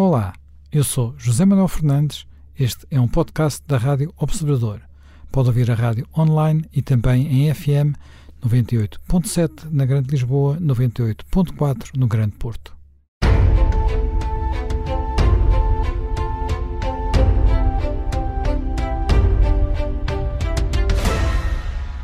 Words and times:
Olá, 0.00 0.32
eu 0.70 0.84
sou 0.84 1.12
José 1.18 1.44
Manuel 1.44 1.66
Fernandes. 1.66 2.24
Este 2.56 2.86
é 2.88 3.00
um 3.00 3.08
podcast 3.08 3.60
da 3.66 3.76
Rádio 3.76 4.14
Observador. 4.16 4.80
Pode 5.32 5.48
ouvir 5.48 5.68
a 5.72 5.74
rádio 5.74 6.06
online 6.16 6.64
e 6.72 6.80
também 6.80 7.26
em 7.26 7.52
FM 7.52 7.98
98.7 8.40 9.64
na 9.72 9.84
Grande 9.84 10.08
Lisboa, 10.08 10.56
98.4 10.60 11.96
no 11.96 12.06
Grande 12.06 12.36
Porto. 12.36 12.76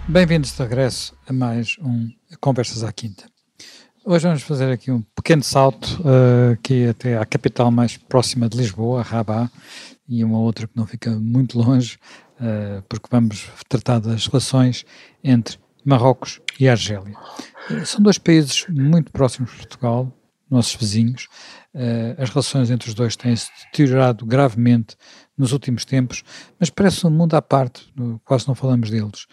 Bem-vindos 0.08 0.50
de 0.50 0.62
regresso 0.64 1.16
a 1.28 1.32
mais 1.32 1.76
um 1.78 2.10
Conversas 2.40 2.82
à 2.82 2.92
Quinta. 2.92 3.33
Hoje 4.06 4.26
vamos 4.26 4.42
fazer 4.42 4.70
aqui 4.70 4.90
um 4.90 5.00
pequeno 5.00 5.42
salto 5.42 5.98
uh, 6.02 6.52
aqui 6.52 6.86
até 6.88 7.16
à 7.16 7.24
capital 7.24 7.70
mais 7.70 7.96
próxima 7.96 8.50
de 8.50 8.58
Lisboa, 8.58 9.00
Rabat, 9.00 9.50
e 10.06 10.22
uma 10.22 10.38
outra 10.40 10.66
que 10.68 10.76
não 10.76 10.86
fica 10.86 11.10
muito 11.12 11.58
longe, 11.58 11.96
uh, 12.38 12.82
porque 12.86 13.08
vamos 13.10 13.48
tratar 13.66 14.00
das 14.00 14.26
relações 14.26 14.84
entre 15.24 15.58
Marrocos 15.82 16.38
e 16.60 16.68
Argélia. 16.68 17.16
Uh, 17.70 17.86
são 17.86 18.02
dois 18.02 18.18
países 18.18 18.66
muito 18.68 19.10
próximos 19.10 19.50
de 19.52 19.56
Portugal, 19.56 20.12
nossos 20.50 20.74
vizinhos. 20.74 21.26
as 22.18 22.28
relações 22.28 22.70
entre 22.70 22.90
os 22.90 22.94
dois 22.94 23.16
têm 23.16 23.34
se 23.34 23.48
deteriorado 23.64 24.26
gravemente 24.26 24.96
nos 25.36 25.52
últimos 25.52 25.86
tempos, 25.86 26.22
mas 26.60 26.68
parece 26.68 27.06
um 27.06 27.10
mundo 27.10 27.34
à 27.34 27.40
parte, 27.40 27.90
quase 28.22 28.46
não 28.46 28.54
falamos 28.54 28.90
deles. 28.90 29.26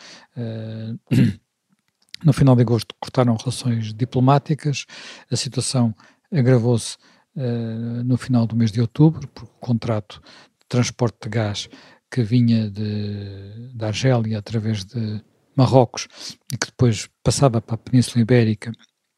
No 2.23 2.33
final 2.33 2.55
de 2.55 2.61
agosto 2.61 2.95
cortaram 2.99 3.35
relações 3.35 3.93
diplomáticas, 3.93 4.85
a 5.31 5.35
situação 5.35 5.95
agravou-se 6.31 6.97
uh, 7.35 8.03
no 8.03 8.17
final 8.17 8.45
do 8.45 8.55
mês 8.55 8.71
de 8.71 8.79
outubro, 8.79 9.27
por 9.29 9.45
o 9.45 9.47
contrato 9.59 10.21
de 10.59 10.67
transporte 10.67 11.17
de 11.23 11.29
gás 11.29 11.69
que 12.11 12.21
vinha 12.21 12.69
de, 12.69 13.71
da 13.73 13.87
Argélia 13.87 14.37
através 14.37 14.85
de 14.85 15.21
Marrocos 15.55 16.07
e 16.51 16.57
que 16.57 16.67
depois 16.67 17.09
passava 17.23 17.61
para 17.61 17.75
a 17.75 17.77
Península 17.77 18.21
Ibérica 18.21 18.71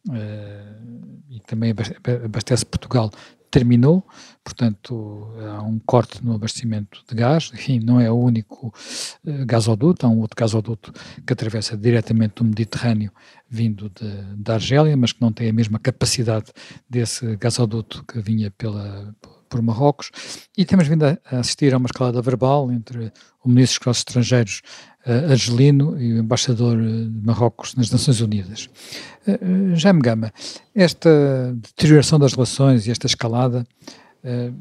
uh, 0.10 1.24
e 1.30 1.40
também 1.42 1.74
abastece 2.24 2.66
Portugal, 2.66 3.12
terminou, 3.54 4.04
portanto 4.44 5.32
há 5.56 5.62
um 5.62 5.78
corte 5.78 6.26
no 6.26 6.34
abastecimento 6.34 7.04
de 7.08 7.16
gás, 7.16 7.52
enfim, 7.54 7.80
não 7.80 8.00
é 8.00 8.10
o 8.10 8.16
único 8.16 8.74
uh, 9.24 9.46
gasoduto, 9.46 10.08
há 10.08 10.10
um 10.10 10.20
outro 10.22 10.36
gasoduto 10.36 10.92
que 11.26 11.34
atravessa 11.34 11.78
diretamente 11.78 12.42
o 12.42 12.46
Mediterrâneo 12.46 13.12
vindo 13.48 13.92
da 14.36 14.56
Argélia, 14.56 14.98
mas 14.98 15.12
que 15.12 15.22
não 15.22 15.32
tem 15.32 15.48
a 15.48 15.54
mesma 15.54 15.78
capacidade 15.78 16.52
desse 16.90 17.36
gasoduto 17.36 18.04
que 18.06 18.20
vinha 18.20 18.50
pela, 18.50 19.16
por 19.54 19.62
Marrocos, 19.62 20.10
e 20.58 20.66
temos 20.66 20.88
vindo 20.88 21.06
a 21.06 21.20
assistir 21.30 21.76
a 21.76 21.78
uma 21.78 21.86
escalada 21.86 22.20
verbal 22.24 22.72
entre 22.72 23.14
o 23.44 23.50
Ministro 23.50 23.80
dos 23.80 23.86
Negócios 23.86 23.98
Estrangeiros 24.00 24.62
uh, 25.06 25.32
argelino 25.32 26.02
e 26.02 26.14
o 26.14 26.18
Embaixador 26.18 26.76
de 26.76 27.22
Marrocos 27.24 27.76
nas 27.76 27.92
Nações 27.92 28.20
Unidas. 28.20 28.68
Uh, 29.28 29.76
Jaime 29.76 30.02
Gama, 30.02 30.34
esta 30.74 31.54
deterioração 31.56 32.18
das 32.18 32.34
relações 32.34 32.88
e 32.88 32.92
esta 32.92 33.06
escalada, 33.06 33.64
uh, 34.24 34.56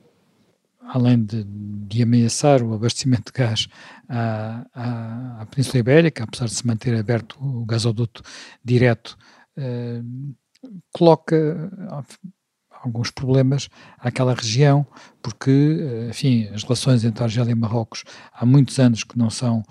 além 0.88 1.24
de, 1.24 1.42
de, 1.88 2.02
ameaçar 2.02 2.62
o 2.62 2.74
abastecimento 2.74 3.32
de 3.32 3.38
gás 3.38 3.68
à, 4.06 4.66
à, 4.74 5.40
à, 5.40 5.46
Península 5.46 5.78
Ibérica, 5.78 6.24
apesar 6.24 6.44
de 6.44 6.54
se 6.54 6.66
manter 6.66 6.94
aberto 6.94 7.38
o 7.40 7.64
gasoduto 7.64 8.20
direto, 8.62 9.16
coloca 10.92 11.70
alguns 12.84 13.10
problemas 13.10 13.68
àquela 13.98 14.34
região, 14.34 14.86
porque, 15.22 15.50
eh, 15.50 16.08
enfim, 16.10 16.48
as 16.52 16.64
relações 16.64 17.04
entre 17.04 17.22
Argélia 17.22 17.52
e 17.52 17.54
Marrocos 17.54 18.02
há 18.32 18.44
muitos 18.44 18.78
anos 18.78 19.04
que 19.04 19.16
não 19.16 19.30
são 19.30 19.62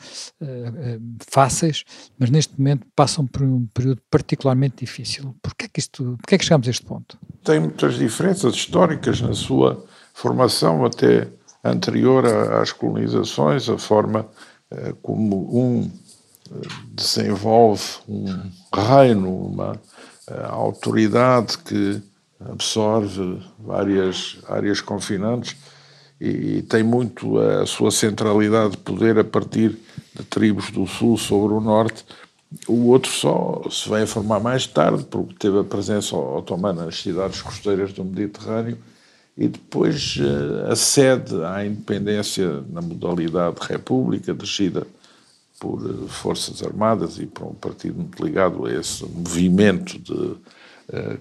uh, 0.42 1.02
fáceis, 1.30 1.84
mas 2.18 2.30
neste 2.30 2.58
momento 2.58 2.88
passam 2.96 3.28
por 3.28 3.44
um 3.44 3.68
período 3.74 4.02
particularmente 4.10 4.78
difícil. 4.78 5.36
Porquê 5.42 5.68
que, 5.68 5.80
isto, 5.80 6.16
porquê 6.20 6.36
é 6.36 6.38
que 6.38 6.46
chegamos 6.46 6.68
a 6.68 6.72
este 6.72 6.86
ponto? 6.86 7.18
Tem 7.44 7.60
muitas 7.60 7.96
diferenças 7.96 8.56
históricas 8.56 9.20
na 9.20 9.34
sua 9.34 9.86
formação 10.14 10.86
até 10.86 11.28
anterior 11.64 12.26
às 12.26 12.72
colonizações, 12.72 13.68
a 13.68 13.78
forma 13.78 14.28
uh, 14.72 14.96
como 15.02 15.60
um 15.60 15.92
desenvolve 16.94 17.84
um 18.10 18.26
reino, 18.74 19.48
uma 19.48 19.80
autoridade 20.50 21.58
que 21.60 22.02
absorve 22.50 23.42
várias 23.60 24.38
áreas 24.48 24.82
confinantes 24.82 25.56
e, 26.20 26.58
e, 26.58 26.62
tem 26.62 26.84
muito 26.84 27.40
a 27.40 27.66
sua 27.66 27.92
centralidade 27.92 28.72
de 28.72 28.78
poder 28.78 29.18
a 29.18 29.24
partir 29.24 29.78
de 30.16 30.24
tribos 30.24 30.70
do 30.70 30.86
sul 30.86 31.18
sobre 31.18 31.54
o 31.54 31.60
norte. 31.60 32.06
O 32.68 32.90
outro 32.90 33.10
só 33.12 33.62
se 33.70 33.90
vem 33.90 34.04
a 34.04 34.08
formar 34.08 34.40
mais 34.40 34.68
tarde, 34.68 35.04
porque 35.06 35.34
teve 35.40 35.60
a 35.60 35.64
presença 35.64 36.16
otomana 36.16 36.86
nas 36.86 37.02
cidades 37.02 37.42
costeiras 37.42 37.94
do 37.94 38.04
Mediterrâneo 38.04 38.78
e 39.38 39.48
depois 39.48 40.18
uh, 40.18 40.72
acede 40.72 41.44
à 41.44 41.66
independência 41.66 42.64
na 42.70 42.82
modalidade 42.82 43.56
de 43.60 43.68
república, 43.68 44.34
dirigida 44.34 44.86
por 45.60 45.82
uh, 45.84 46.08
forças 46.08 46.62
armadas 46.62 47.18
e 47.18 47.26
por 47.26 47.48
um 47.48 47.54
partido 47.54 47.96
muito 47.96 48.24
ligado 48.24 48.66
a 48.66 48.74
esse 48.74 49.06
movimento 49.06 49.98
de 49.98 50.14
eh, 50.14 50.36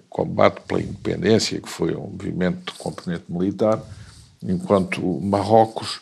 combate 0.08 0.60
pela 0.66 0.80
independência, 0.80 1.60
que 1.60 1.68
foi 1.68 1.94
um 1.94 2.08
movimento 2.08 2.72
de 2.72 2.78
componente 2.78 3.24
militar, 3.28 3.80
enquanto 4.42 5.00
Marrocos 5.20 6.00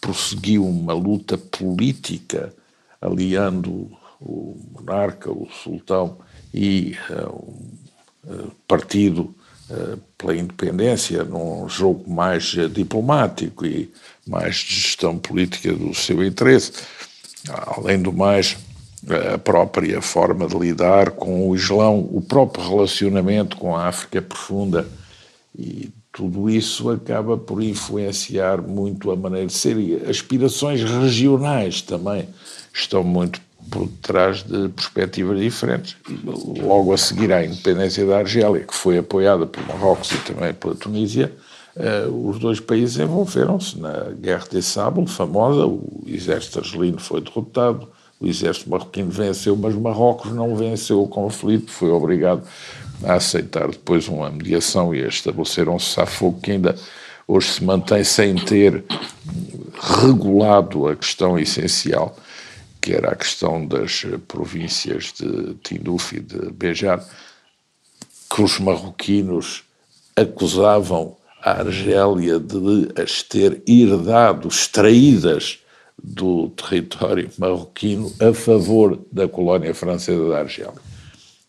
prosseguiu 0.00 0.64
uma 0.66 0.92
luta 0.92 1.36
política 1.38 2.52
aliando 3.00 3.90
o 4.20 4.56
monarca, 4.72 5.30
o 5.30 5.48
sultão 5.62 6.18
e 6.52 6.96
uh, 7.10 7.32
um 7.32 8.32
uh, 8.32 8.52
partido 8.66 9.34
uh, 9.70 9.96
pela 10.16 10.36
independência 10.36 11.22
num 11.24 11.68
jogo 11.68 12.10
mais 12.10 12.44
diplomático 12.72 13.64
e 13.64 13.92
mais 14.26 14.56
de 14.56 14.74
gestão 14.74 15.18
política 15.18 15.72
do 15.72 15.94
seu 15.94 16.24
interesse. 16.24 16.72
Além 17.48 18.02
do 18.02 18.12
mais, 18.12 18.56
a 19.34 19.38
própria 19.38 20.00
forma 20.02 20.46
de 20.46 20.58
lidar 20.58 21.12
com 21.12 21.48
o 21.48 21.54
Islão, 21.54 21.98
o 22.12 22.20
próprio 22.20 22.68
relacionamento 22.68 23.56
com 23.56 23.76
a 23.76 23.86
África 23.86 24.20
profunda. 24.20 24.86
E 25.56 25.90
tudo 26.12 26.50
isso 26.50 26.90
acaba 26.90 27.36
por 27.36 27.62
influenciar 27.62 28.60
muito 28.60 29.10
a 29.10 29.16
maneira 29.16 29.46
de 29.46 29.52
ser. 29.52 29.78
E 29.78 29.94
aspirações 30.08 30.82
regionais 30.82 31.82
também 31.82 32.28
estão 32.72 33.04
muito 33.04 33.40
por 33.70 33.88
trás 34.02 34.42
de 34.42 34.68
perspectivas 34.70 35.38
diferentes. 35.38 35.96
Logo 36.60 36.92
a 36.92 36.98
seguir 36.98 37.32
à 37.32 37.44
independência 37.44 38.06
da 38.06 38.18
Argélia, 38.18 38.64
que 38.64 38.74
foi 38.74 38.98
apoiada 38.98 39.46
por 39.46 39.64
Marrocos 39.66 40.10
e 40.12 40.18
também 40.18 40.54
pela 40.54 40.74
Tunísia, 40.74 41.32
uh, 41.76 42.28
os 42.28 42.38
dois 42.38 42.60
países 42.60 42.98
envolveram-se 42.98 43.78
na 43.78 44.10
Guerra 44.18 44.46
de 44.50 44.62
Sable, 44.62 45.06
famosa, 45.06 45.66
o 45.66 46.02
exército 46.06 46.60
argelino 46.60 46.98
foi 46.98 47.20
derrotado, 47.20 47.88
o 48.20 48.26
exército 48.26 48.68
marroquino 48.68 49.10
venceu, 49.10 49.56
mas 49.56 49.74
Marrocos 49.74 50.32
não 50.32 50.56
venceu 50.56 51.02
o 51.02 51.08
conflito, 51.08 51.70
foi 51.70 51.90
obrigado 51.90 52.46
a 53.04 53.14
aceitar 53.14 53.68
depois 53.68 54.08
uma 54.08 54.28
mediação 54.30 54.94
e 54.94 55.04
a 55.04 55.08
estabelecer 55.08 55.68
um 55.68 55.78
cessar-fogo 55.78 56.40
que 56.40 56.52
ainda 56.52 56.74
hoje 57.26 57.48
se 57.48 57.64
mantém 57.64 58.02
sem 58.02 58.34
ter 58.34 58.84
regulado 60.00 60.88
a 60.88 60.96
questão 60.96 61.38
essencial, 61.38 62.16
que 62.80 62.92
era 62.92 63.10
a 63.10 63.14
questão 63.14 63.64
das 63.64 64.04
províncias 64.26 65.12
de 65.12 65.54
Tinduf 65.62 66.16
e 66.16 66.20
de 66.20 66.50
Bejar, 66.50 67.04
que 68.34 68.42
os 68.42 68.58
marroquinos 68.58 69.62
acusavam 70.16 71.16
a 71.40 71.52
Argélia 71.60 72.40
de 72.40 72.88
as 73.00 73.22
ter 73.22 73.62
herdado, 73.66 74.48
extraídas 74.48 75.60
do 76.02 76.48
território 76.50 77.28
marroquino 77.38 78.12
a 78.20 78.32
favor 78.32 79.00
da 79.10 79.28
colónia 79.28 79.74
francesa 79.74 80.28
da 80.28 80.38
Argélia. 80.38 80.88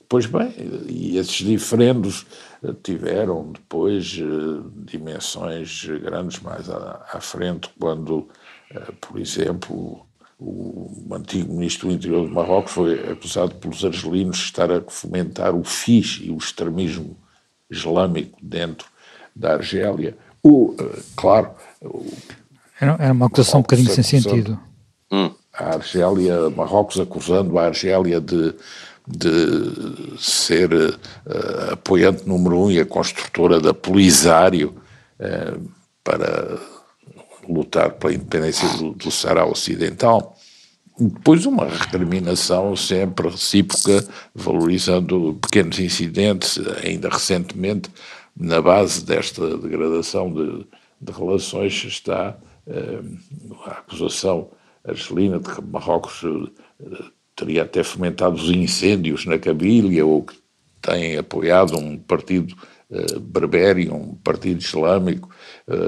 Pois 0.10 0.26
bem, 0.26 0.52
e 0.88 1.18
esses 1.18 1.46
diferendos 1.46 2.26
eh, 2.64 2.74
tiveram 2.82 3.52
depois 3.52 4.20
eh, 4.20 4.70
dimensões 4.76 5.86
grandes 5.86 6.40
mais 6.40 6.68
à, 6.68 7.20
frente, 7.22 7.70
quando, 7.80 8.28
eh, 8.72 8.92
por 9.00 9.20
exemplo, 9.20 10.04
o 10.40 11.08
antigo 11.12 11.54
ministro 11.54 11.90
do 11.90 11.94
interior 11.94 12.28
de 12.28 12.34
Marrocos 12.34 12.72
foi 12.72 13.12
acusado 13.12 13.54
pelos 13.56 13.86
argelinos 13.86 14.38
de 14.38 14.44
estar 14.46 14.72
a 14.72 14.82
fomentar 14.82 15.54
o 15.54 15.64
FIS 15.64 16.22
e 16.24 16.32
o 16.32 16.38
extremismo 16.38 17.16
islâmico 17.70 18.40
dentro 18.42 18.88
da 19.36 19.54
Argélia. 19.54 20.18
O, 20.42 20.76
claro, 21.16 21.52
era, 22.80 23.12
uma 23.12 23.28
acusação 23.28 23.60
um 23.60 23.64
bocadinho 23.64 23.90
sem 23.90 24.04
sentido. 24.04 24.60
Hum. 25.12 25.32
A 25.54 25.76
Argélia, 25.76 26.50
Marrocos 26.52 27.00
acusando 27.00 27.58
a 27.60 27.66
Argélia 27.66 28.22
de, 28.22 28.54
de 29.08 30.18
ser 30.18 30.72
uh, 30.74 31.74
apoiante 31.74 32.28
número 32.28 32.58
um 32.58 32.72
e 32.72 32.80
a 32.80 32.86
construtora 32.86 33.60
da 33.60 33.74
Polisário, 33.74 34.74
para 36.04 36.58
lutar 37.48 37.92
pela 37.92 38.14
independência 38.14 38.68
do, 38.78 38.92
do 38.94 39.12
Sahara 39.12 39.46
Ocidental. 39.46 40.36
Depois 41.00 41.46
uma 41.46 41.66
recriminação 41.66 42.76
sempre 42.76 43.30
recíproca, 43.30 44.06
valorizando 44.36 45.38
pequenos 45.42 45.80
incidentes, 45.80 46.60
ainda 46.84 47.10
recentemente, 47.10 47.90
na 48.36 48.62
base 48.62 49.04
desta 49.06 49.58
degradação 49.58 50.32
de, 50.32 50.66
de 51.02 51.12
relações 51.12 51.74
está 51.86 52.38
a 53.66 53.72
acusação 53.72 54.50
argelina 54.84 55.40
de 55.40 55.50
que 55.50 55.62
Marrocos 55.62 56.22
eh, 56.24 57.04
teria 57.36 57.64
até 57.64 57.84
fomentado 57.84 58.36
os 58.36 58.50
incêndios 58.50 59.26
na 59.26 59.38
Cabilha 59.38 60.06
ou 60.06 60.24
que 60.24 60.36
tem 60.82 61.18
apoiado 61.18 61.78
um 61.78 61.98
partido 61.98 62.56
uh, 62.90 63.20
berbério, 63.20 63.94
um 63.94 64.16
partido 64.16 64.62
islâmico, 64.62 65.30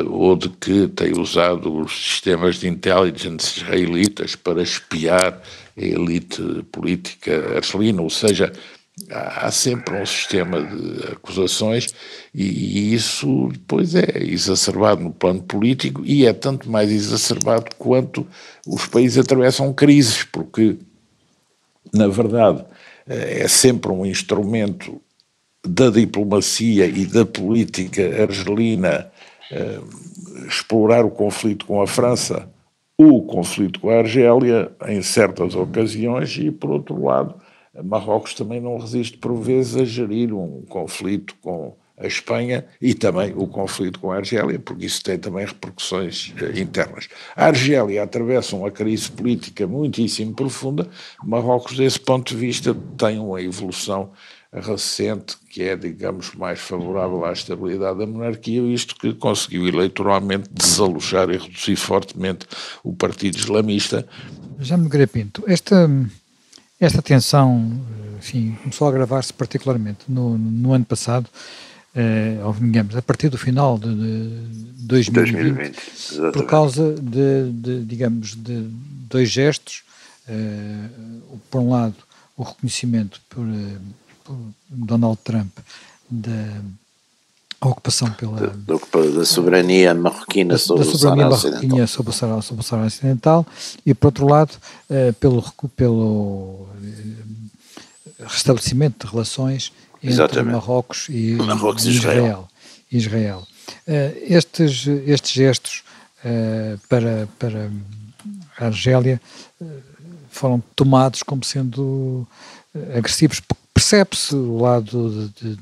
ou 0.09 0.35
de 0.35 0.49
que 0.49 0.87
tem 0.89 1.17
usado 1.17 1.73
os 1.79 1.91
sistemas 1.93 2.57
de 2.57 2.67
intelligence 2.67 3.59
israelitas 3.59 4.35
para 4.35 4.61
espiar 4.61 5.41
a 5.77 5.81
elite 5.81 6.41
política 6.71 7.55
argelina, 7.55 8.01
ou 8.01 8.09
seja, 8.09 8.51
há, 9.09 9.49
sempre 9.51 10.01
um 10.01 10.05
sistema 10.05 10.61
de 10.61 11.13
acusações 11.13 11.87
e, 12.33 12.43
e 12.43 12.93
isso 12.93 13.49
depois 13.51 13.95
é 13.95 14.23
exacerbado 14.23 15.01
no 15.01 15.11
plano 15.11 15.41
político 15.41 16.01
e 16.05 16.25
é 16.25 16.33
tanto 16.33 16.69
mais 16.69 16.91
exacerbado 16.91 17.75
quanto 17.77 18.27
os 18.67 18.85
países 18.85 19.17
atravessam 19.17 19.73
crises, 19.73 20.23
porque, 20.23 20.77
na 21.93 22.07
verdade, 22.07 22.63
eh, 23.07 23.41
é 23.41 23.47
sempre 23.47 23.91
um 23.91 24.05
instrumento 24.05 25.01
da 25.67 25.89
diplomacia 25.89 26.85
e 26.85 27.05
da 27.05 27.25
política 27.25 28.23
argelina 28.23 29.11
eh, 29.51 29.79
explorar 30.47 31.05
o 31.05 31.11
conflito 31.11 31.65
com 31.65 31.81
a 31.81 31.87
França, 31.87 32.49
o 32.97 33.21
conflito 33.23 33.79
com 33.79 33.89
a 33.89 33.99
Argélia, 33.99 34.71
em 34.87 35.01
certas 35.01 35.55
ocasiões, 35.55 36.37
e, 36.37 36.51
por 36.51 36.69
outro 36.71 37.03
lado, 37.03 37.35
Marrocos 37.83 38.33
também 38.33 38.59
não 38.59 38.77
resiste, 38.77 39.17
por 39.17 39.33
vezes, 39.35 39.75
a 39.77 39.85
gerir 39.85 40.33
um 40.33 40.63
conflito 40.67 41.35
com 41.41 41.75
a 41.97 42.07
Espanha 42.07 42.65
e 42.81 42.93
também 42.93 43.31
o 43.35 43.45
conflito 43.45 43.99
com 43.99 44.11
a 44.11 44.17
Argélia, 44.17 44.59
porque 44.59 44.85
isso 44.85 45.03
tem 45.03 45.17
também 45.17 45.45
repercussões 45.45 46.33
eh, 46.41 46.59
internas. 46.59 47.07
A 47.35 47.45
Argélia 47.45 48.03
atravessa 48.03 48.55
uma 48.55 48.71
crise 48.71 49.11
política 49.11 49.67
muitíssimo 49.67 50.33
profunda, 50.33 50.89
Marrocos, 51.23 51.77
desse 51.77 51.99
ponto 51.99 52.33
de 52.33 52.35
vista, 52.35 52.75
tem 52.97 53.19
uma 53.19 53.41
evolução 53.41 54.11
recente 54.53 55.37
que 55.49 55.63
é, 55.63 55.77
digamos, 55.77 56.33
mais 56.35 56.59
favorável 56.59 57.23
à 57.23 57.31
estabilidade 57.31 57.99
da 57.99 58.05
monarquia, 58.05 58.61
isto 58.61 58.95
que 58.95 59.13
conseguiu 59.13 59.65
eleitoralmente 59.67 60.49
desalojar 60.51 61.29
e 61.29 61.37
reduzir 61.37 61.77
fortemente 61.77 62.45
o 62.83 62.93
Partido 62.93 63.37
Islamista. 63.37 64.05
Já 64.59 64.75
me 64.75 64.89
Pinto, 65.07 65.43
esta, 65.47 65.89
esta 66.81 67.01
tensão, 67.01 67.79
enfim, 68.17 68.57
começou 68.63 68.87
a 68.87 68.89
agravar-se 68.89 69.31
particularmente 69.31 69.99
no, 70.07 70.35
no 70.35 70.73
ano 70.73 70.83
passado, 70.83 71.29
eh, 71.93 72.39
ou, 72.43 72.53
digamos, 72.53 72.95
a 72.95 73.01
partir 73.03 73.29
do 73.29 73.37
final 73.37 73.77
de, 73.77 73.93
de 73.93 74.85
2020, 74.87 75.71
2020 75.71 76.31
por 76.33 76.45
causa 76.47 76.93
de, 76.93 77.51
de, 77.51 77.85
digamos, 77.85 78.33
de 78.35 78.67
dois 79.07 79.29
gestos, 79.29 79.83
eh, 80.27 80.89
por 81.51 81.61
um 81.61 81.69
lado, 81.69 81.95
o 82.35 82.41
reconhecimento 82.41 83.21
por, 83.29 83.45
eh, 83.45 83.77
por 84.23 84.37
Donald 84.67 85.19
Trump 85.23 85.55
da 86.09 86.61
ocupação 87.69 88.11
pela 88.11 88.47
da, 88.47 88.75
da 89.15 89.25
soberania 89.25 89.93
marroquina 89.93 90.57
sobre, 90.57 90.83
da 90.83 90.91
soberania 90.91 91.27
o 91.27 91.29
marroquina 91.29 91.87
sobre 91.87 92.09
o 92.09 92.13
Sahara, 92.13 92.41
sobre 92.41 92.61
o 92.61 92.63
Sahara 92.63 92.87
Ocidental 92.87 93.45
e 93.85 93.93
por 93.93 94.07
outro 94.07 94.27
lado 94.27 94.51
uh, 94.89 95.13
pelo 95.13 95.43
pelo 95.75 96.67
restabelecimento 98.19 99.05
de 99.05 99.11
relações 99.11 99.71
entre 100.03 100.41
Marrocos 100.41 101.07
e, 101.09 101.33
Marrocos 101.33 101.85
e 101.85 101.91
Israel. 101.91 102.47
Israel. 102.91 103.47
Uh, 103.87 104.17
estes, 104.23 104.87
estes 104.87 105.31
gestos 105.31 105.83
uh, 106.25 106.79
para, 106.89 107.27
para 107.39 107.69
a 108.57 108.65
Argélia 108.65 109.21
uh, 109.59 109.81
foram 110.29 110.61
tomados 110.75 111.23
como 111.23 111.43
sendo 111.43 112.27
agressivos. 112.95 113.41
Percebe-se 113.73 114.35
o 114.35 114.57
lado 114.57 115.31
de, 115.39 115.55
de, 115.55 115.61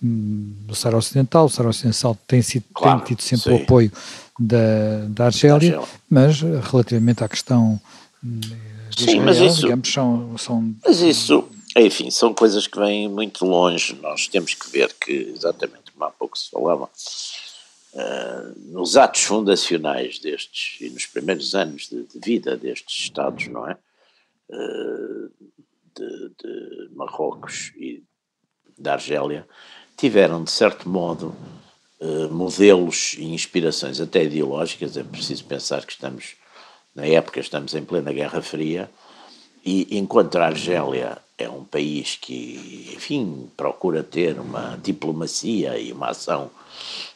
do 0.00 0.74
Sahara 0.74 0.98
Ocidental. 0.98 1.46
O 1.46 1.48
Sahara 1.48 1.70
Ocidental 1.70 2.16
tem, 2.26 2.42
sido, 2.42 2.64
claro, 2.74 3.00
tem 3.00 3.08
tido 3.08 3.22
sempre 3.22 3.44
sim. 3.44 3.52
o 3.52 3.62
apoio 3.62 3.92
da, 4.38 5.06
da 5.08 5.24
Argélia, 5.26 5.78
Argélia, 5.78 5.88
mas 6.08 6.40
relativamente 6.40 7.24
à 7.24 7.28
questão 7.28 7.80
Israel, 8.22 9.16
sim, 9.16 9.20
mas 9.20 9.38
isso, 9.38 9.60
digamos, 9.60 9.92
são, 9.92 10.38
são... 10.38 10.74
Mas 10.84 11.00
isso 11.00 11.48
enfim, 11.76 12.10
são 12.10 12.34
coisas 12.34 12.66
que 12.66 12.78
vêm 12.78 13.08
muito 13.08 13.44
longe. 13.44 13.94
Nós 13.96 14.26
temos 14.26 14.54
que 14.54 14.70
ver 14.70 14.92
que, 14.94 15.12
exatamente 15.12 15.92
como 15.92 16.04
há 16.04 16.10
pouco 16.10 16.38
se 16.38 16.50
falava, 16.50 16.84
uh, 16.84 18.72
nos 18.72 18.96
atos 18.96 19.22
fundacionais 19.22 20.18
destes 20.18 20.80
e 20.80 20.90
nos 20.90 21.06
primeiros 21.06 21.54
anos 21.54 21.88
de, 21.88 22.02
de 22.04 22.18
vida 22.18 22.56
destes 22.56 23.04
Estados, 23.04 23.46
não 23.48 23.68
é? 23.68 23.76
Uh, 24.50 25.30
de, 25.94 26.30
de 26.42 26.88
Marrocos 26.94 27.72
e 27.76 28.02
da 28.78 28.94
Argélia, 28.94 29.46
tiveram, 29.98 30.42
de 30.42 30.50
certo 30.50 30.88
modo, 30.88 31.34
uh, 32.00 32.32
modelos 32.32 33.14
e 33.18 33.24
inspirações 33.24 34.00
até 34.00 34.24
ideológicas. 34.24 34.96
É 34.96 35.02
preciso 35.02 35.44
pensar 35.44 35.84
que 35.84 35.92
estamos, 35.92 36.36
na 36.94 37.04
época, 37.04 37.40
estamos 37.40 37.74
em 37.74 37.84
plena 37.84 38.12
Guerra 38.12 38.40
Fria, 38.40 38.88
e 39.64 39.98
enquanto 39.98 40.36
a 40.36 40.46
Argélia 40.46 41.18
é 41.36 41.48
um 41.48 41.64
país 41.64 42.16
que, 42.16 42.92
enfim, 42.94 43.50
procura 43.56 44.02
ter 44.02 44.38
uma 44.38 44.78
diplomacia 44.82 45.78
e 45.78 45.92
uma 45.92 46.08
ação 46.08 46.50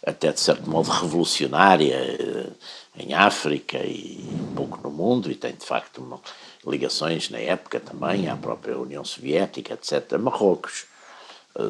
até 0.05 0.33
de 0.33 0.41
certo 0.41 0.69
modo 0.69 0.91
revolucionária 0.91 1.95
eh, 1.95 2.51
em 2.99 3.15
África 3.15 3.79
e 3.79 4.19
um 4.33 4.55
pouco 4.55 4.81
no 4.83 4.91
mundo, 4.91 5.31
e 5.31 5.35
tem 5.35 5.55
de 5.55 5.65
facto 5.65 6.21
ligações 6.67 7.31
na 7.31 7.39
época 7.39 7.81
também 7.81 8.29
à 8.29 8.37
própria 8.37 8.79
União 8.79 9.05
Soviética, 9.05 9.75
etc. 9.75 10.19
Marrocos, 10.19 10.85
eh, 10.85 10.92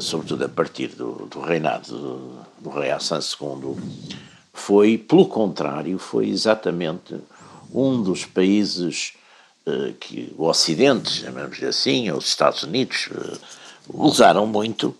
sobretudo 0.00 0.44
a 0.44 0.48
partir 0.48 0.88
do, 0.88 1.26
do 1.26 1.40
reinado 1.40 1.88
do, 1.88 2.38
do 2.60 2.70
rei 2.70 2.90
Hassan 2.90 3.18
II, 3.18 3.76
foi, 4.52 4.98
pelo 4.98 5.26
contrário, 5.26 5.98
foi 5.98 6.28
exatamente 6.28 7.16
um 7.72 8.02
dos 8.02 8.24
países 8.24 9.14
eh, 9.66 9.94
que 9.98 10.34
o 10.36 10.46
Ocidente, 10.46 11.10
chamamos 11.10 11.62
assim, 11.62 12.10
os 12.10 12.26
Estados 12.26 12.62
Unidos, 12.62 13.08
eh, 13.14 13.38
usaram 13.88 14.46
muito, 14.46 14.94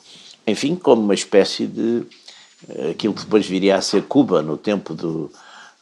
enfim, 0.46 0.74
como 0.76 1.02
uma 1.02 1.14
espécie 1.14 1.66
de 1.66 2.04
eh, 2.68 2.90
aquilo 2.90 3.12
que 3.12 3.24
depois 3.24 3.46
viria 3.46 3.76
a 3.76 3.82
ser 3.82 4.02
Cuba 4.04 4.40
no 4.40 4.56
tempo 4.56 4.94
do, 4.94 5.30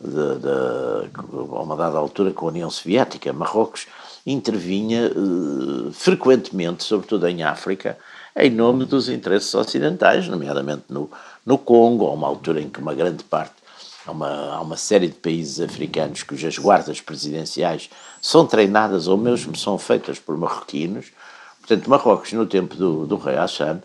a 0.03 1.63
uma 1.63 1.77
dada 1.77 1.99
altura 1.99 2.33
com 2.33 2.47
a 2.47 2.49
União 2.49 2.71
Soviética, 2.71 3.33
Marrocos 3.33 3.87
intervinha 4.27 5.13
uh, 5.15 5.93
frequentemente, 5.93 6.85
sobretudo 6.85 7.29
em 7.29 7.43
África, 7.43 7.99
em 8.43 8.51
nome 8.51 8.85
dos 8.85 9.09
interesses 9.09 9.55
ocidentais, 9.55 10.27
nomeadamente 10.29 10.85
no, 10.89 11.11
no 11.45 11.59
Congo, 11.59 12.07
a 12.07 12.13
uma 12.13 12.27
altura 12.27 12.61
em 12.61 12.69
que 12.69 12.81
uma 12.81 12.95
grande 12.95 13.25
parte 13.25 13.61
Há 14.07 14.13
uma, 14.13 14.61
uma 14.61 14.77
série 14.77 15.09
de 15.09 15.15
países 15.15 15.61
africanos 15.61 16.23
cujas 16.23 16.59
guardas 16.59 17.01
presidenciais 17.01 17.91
são 18.21 18.47
treinadas 18.47 19.07
ou 19.07 19.17
mesmo 19.17 19.55
são 19.57 19.79
feitas 19.79 20.19
por 20.19 20.37
marroquinos. 20.39 21.13
Portanto, 21.59 21.89
Marrocos, 21.89 22.33
no 22.33 22.47
tempo 22.47 22.75
do, 22.75 23.07
do 23.07 23.17
rei 23.17 23.37
Hassan, 23.37 23.81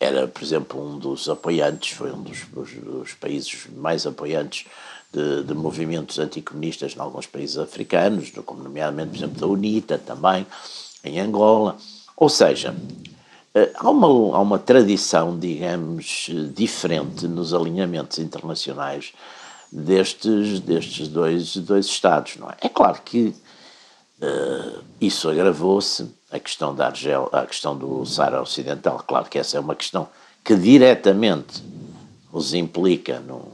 era, 0.00 0.26
por 0.26 0.42
exemplo, 0.42 0.82
um 0.82 0.98
dos 0.98 1.28
apoiantes, 1.28 1.92
foi 1.92 2.10
um 2.10 2.22
dos, 2.22 2.44
dos, 2.46 2.72
dos 2.72 3.12
países 3.12 3.68
mais 3.76 4.06
apoiantes 4.06 4.66
de, 5.12 5.44
de, 5.44 5.54
movimentos 5.54 6.18
anticomunistas 6.18 6.96
em 6.96 7.00
alguns 7.00 7.26
países 7.26 7.58
africanos, 7.58 8.32
como 8.44 8.62
nomeadamente, 8.62 9.10
por 9.10 9.16
exemplo, 9.18 9.40
da 9.40 9.46
UNITA 9.46 9.98
também, 9.98 10.46
em 11.04 11.20
Angola. 11.20 11.76
Ou 12.16 12.28
seja, 12.28 12.74
há 13.74 13.90
uma, 13.90 14.36
há 14.36 14.40
uma 14.40 14.58
tradição, 14.58 15.38
digamos, 15.38 16.30
diferente 16.54 17.26
nos 17.26 17.54
alinhamentos 17.54 18.18
internacionais 18.18 19.12
destes, 19.70 20.60
destes 20.60 21.08
dois, 21.08 21.56
dois 21.56 21.86
Estados. 21.86 22.36
Não 22.36 22.48
é? 22.48 22.56
é 22.62 22.68
claro 22.68 23.00
que 23.04 23.34
uh, 24.20 24.82
isso 25.00 25.28
agravou-se, 25.28 26.08
a 26.30 26.38
questão 26.38 26.74
da 26.74 26.86
Argel, 26.86 27.28
a 27.32 27.46
questão 27.46 27.76
do 27.76 28.04
Saara 28.04 28.42
Ocidental, 28.42 29.02
claro 29.06 29.26
que 29.26 29.38
essa 29.38 29.56
é 29.56 29.60
uma 29.60 29.74
questão 29.74 30.08
que 30.44 30.54
diretamente 30.54 31.62
os 32.30 32.52
implica 32.52 33.20
num, 33.20 33.46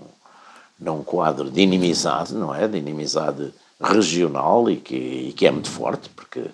num 0.79 1.03
quadro 1.03 1.51
de 1.51 1.61
inimizade, 1.61 2.35
não 2.35 2.55
é? 2.55 2.67
De 2.67 2.79
inimizade 2.79 3.53
regional 3.81 4.69
e 4.69 4.77
que, 4.77 4.95
e 4.95 5.33
que 5.33 5.47
é 5.47 5.51
muito 5.51 5.71
forte, 5.71 6.09
porque 6.11 6.45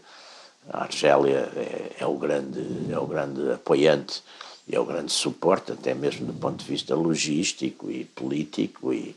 a 0.73 0.85
Argélia 0.85 1.49
é, 1.57 1.93
é, 2.01 2.07
o 2.07 2.15
grande, 2.15 2.61
é 2.91 2.99
o 2.99 3.07
grande 3.07 3.53
apoiante 3.53 4.23
e 4.69 4.75
é 4.75 4.81
o 4.81 4.85
grande 4.85 5.13
suporte, 5.13 5.73
até 5.73 5.95
mesmo 5.95 6.27
do 6.27 6.33
ponto 6.33 6.59
de 6.59 6.65
vista 6.65 6.95
logístico 6.95 7.91
e 7.91 8.05
político 8.05 8.93
e, 8.93 9.17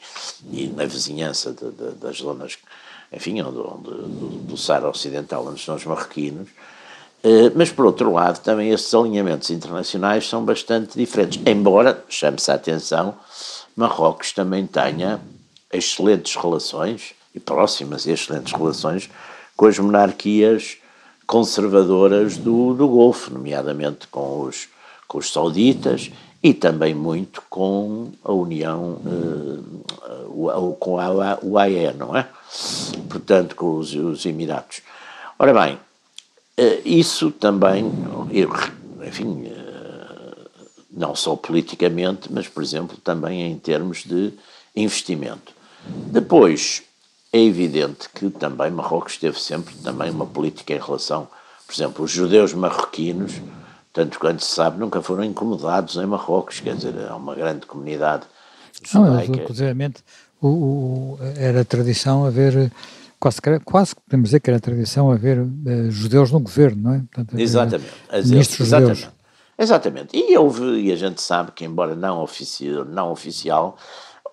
e 0.52 0.68
na 0.68 0.86
vizinhança 0.86 1.52
de, 1.52 1.70
de, 1.72 1.92
das 1.96 2.18
zonas, 2.18 2.58
enfim, 3.12 3.42
onde, 3.42 3.60
onde, 3.60 3.84
do, 3.84 4.56
do 4.56 4.90
Ocidental, 4.90 5.46
onde 5.46 5.60
estão 5.60 5.76
os 5.76 5.86
marroquinos. 5.86 6.50
Eh, 7.24 7.52
mas, 7.56 7.72
por 7.72 7.86
outro 7.86 8.12
lado, 8.12 8.40
também 8.42 8.72
estes 8.72 8.94
alinhamentos 8.94 9.52
internacionais 9.52 10.28
são 10.28 10.44
bastante 10.44 10.98
diferentes, 10.98 11.40
embora, 11.46 12.04
chame-se 12.10 12.50
a 12.52 12.56
atenção, 12.56 13.16
Marrocos 13.76 14.32
também 14.32 14.68
tenha 14.68 15.22
excelentes 15.72 16.36
relações, 16.36 17.14
e 17.34 17.40
próximas 17.40 18.06
e 18.06 18.12
excelentes 18.12 18.54
relações, 18.54 19.10
com 19.56 19.66
as 19.66 19.80
monarquias 19.80 20.78
conservadoras 21.26 22.38
do, 22.38 22.74
do 22.74 22.88
Golfo, 22.88 23.34
nomeadamente 23.34 24.08
com 24.08 24.42
os, 24.42 24.68
com 25.08 25.18
os 25.18 25.32
sauditas 25.32 26.12
e 26.42 26.54
também 26.54 26.94
muito 26.94 27.42
com 27.50 28.12
a 28.24 28.34
União, 28.34 29.00
uh, 29.06 30.76
com 30.78 31.00
a 31.00 31.40
UAE, 31.42 31.94
não 31.98 32.16
é? 32.16 32.28
Portanto, 33.10 33.56
com 33.56 33.78
os, 33.78 33.96
os 33.96 34.26
Emiratos. 34.26 34.82
Ora 35.40 35.54
bem, 35.54 35.76
uh, 35.76 36.82
isso 36.84 37.32
também, 37.32 37.90
enfim, 39.08 39.48
uh, 39.48 40.50
não 40.92 41.16
só 41.16 41.36
politicamente, 41.38 42.32
mas, 42.32 42.48
por 42.48 42.62
exemplo, 42.62 42.98
também 42.98 43.44
em 43.44 43.58
termos 43.58 44.04
de 44.04 44.34
investimento. 44.76 45.54
Depois, 45.86 46.84
é 47.34 47.40
evidente 47.40 48.08
que 48.14 48.30
também 48.30 48.70
Marrocos 48.70 49.18
teve 49.18 49.40
sempre 49.40 49.74
também 49.78 50.12
uma 50.12 50.26
política 50.26 50.72
em 50.72 50.80
relação, 50.80 51.28
por 51.66 51.74
exemplo, 51.74 52.06
os 52.06 52.12
judeus 52.12 52.54
marroquinos, 52.54 53.42
tanto 53.92 54.20
quanto 54.20 54.44
se 54.44 54.54
sabe, 54.54 54.80
nunca 54.80 55.02
foram 55.02 55.24
incomodados 55.24 55.96
em 55.96 56.06
Marrocos, 56.06 56.60
quer 56.60 56.76
dizer, 56.76 56.94
é 56.96 57.12
uma 57.12 57.34
grande 57.34 57.66
comunidade 57.66 58.24
judaica. 58.84 59.32
Não, 59.32 59.42
inclusivamente, 59.42 60.04
o, 60.40 60.48
o, 60.48 61.20
era 61.36 61.66
tradição 61.66 62.24
haver, 62.24 62.72
quase, 63.20 63.42
quase 63.66 63.96
podemos 63.96 64.30
dizer 64.30 64.40
que 64.40 64.52
era 64.52 64.60
tradição 64.60 65.10
haver 65.10 65.40
uh, 65.40 65.90
judeus 65.90 66.30
no 66.32 66.40
governo, 66.40 66.84
não 66.84 66.94
é? 66.94 67.02
Portanto, 67.12 67.40
exatamente. 67.40 67.94
Ministros 68.12 68.68
exatamente. 68.68 69.00
judeus. 69.00 69.14
Exatamente. 69.58 70.18
E 70.18 70.38
houve, 70.38 70.64
e 70.82 70.92
a 70.92 70.96
gente 70.96 71.20
sabe 71.20 71.52
que, 71.52 71.66
embora 71.66 71.96
não, 71.96 72.22
ofici 72.22 72.70
não 72.90 73.12
oficial, 73.12 73.78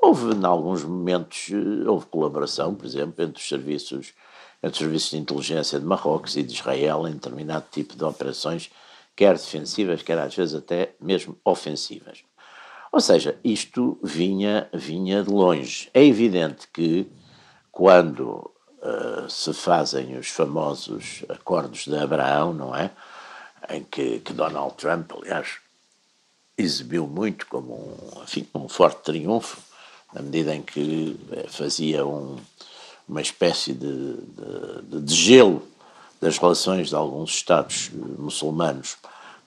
Houve, 0.03 0.35
em 0.35 0.45
alguns 0.45 0.83
momentos, 0.83 1.51
eh, 1.51 1.89
houve 1.89 2.07
colaboração, 2.07 2.75
por 2.75 2.87
exemplo, 2.87 3.23
entre 3.23 3.41
os 3.41 3.49
serviços, 3.49 4.15
entre 4.63 4.73
os 4.73 4.79
serviços 4.79 5.11
de 5.11 5.19
inteligência 5.19 5.79
de 5.79 5.85
Marrocos 5.85 6.37
e 6.37 6.43
de 6.43 6.55
Israel 6.55 7.07
em 7.07 7.13
determinado 7.13 7.67
tipo 7.71 7.95
de 7.95 8.05
operações, 8.05 8.71
quer 9.15 9.37
defensivas, 9.37 10.03
quer 10.03 10.19
às 10.19 10.35
vezes 10.35 10.55
até 10.55 10.95
mesmo 11.01 11.37
ofensivas. 11.45 12.23
Ou 12.93 13.01
seja, 13.01 13.39
isto 13.45 13.99
vinha, 14.03 14.69
vinha 14.73 15.23
de 15.23 15.31
longe. 15.31 15.89
É 15.95 16.05
evidente 16.05 16.67
que 16.73 17.07
quando 17.71 18.51
uh, 18.81 19.29
se 19.29 19.53
fazem 19.53 20.19
os 20.19 20.29
famosos 20.29 21.25
acordos 21.29 21.85
de 21.85 21.97
Abraão, 21.97 22.53
não 22.53 22.75
é? 22.75 22.91
Em 23.69 23.85
que, 23.85 24.19
que 24.21 24.33
Donald 24.33 24.75
Trump, 24.75 25.13
aliás, 25.13 25.59
exibiu 26.59 27.07
muito 27.07 27.47
como 27.47 27.75
um, 27.75 28.23
enfim, 28.23 28.49
um 28.55 28.69
forte 28.69 29.03
triunfo, 29.03 29.63
na 30.13 30.23
medida 30.23 30.55
em 30.55 30.63
que 30.63 31.19
eh, 31.33 31.47
fazia 31.49 32.05
um, 32.07 32.37
uma 33.09 33.21
espécie 33.21 33.73
de, 33.73 34.15
de, 34.83 35.01
de, 35.01 35.61
das 36.21 36.39
relações 36.39 36.89
de 36.89 36.95
alguns 36.95 37.31
Estados 37.31 37.91
muçulmanos 37.93 38.97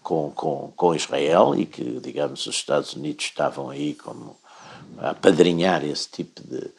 com, 0.01 0.32
com, 0.32 0.74
com 0.75 0.96
Israel 0.96 1.55
e 1.55 1.65
que, 1.65 2.00
digamos, 2.01 2.46
os 2.46 2.55
Estados 2.55 2.93
Unidos 2.93 3.25
estavam 3.25 3.70
aí 3.70 3.93
como 3.93 4.36
a 4.98 5.13
padrinhar 5.13 5.84
esse 5.84 6.10
tipo 6.10 6.41
de. 6.41 6.70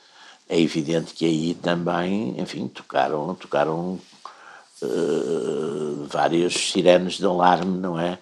É 0.46 0.60
evidente 0.60 1.14
que 1.14 1.24
aí 1.24 1.54
também, 1.54 2.38
enfim, 2.38 2.68
tocaram, 2.68 3.34
tocaram 3.34 3.98
uh, 4.82 6.06
várias 6.06 6.52
sirenes 6.52 7.14
de 7.14 7.24
alarme, 7.24 7.78
não 7.78 7.98
é? 7.98 8.18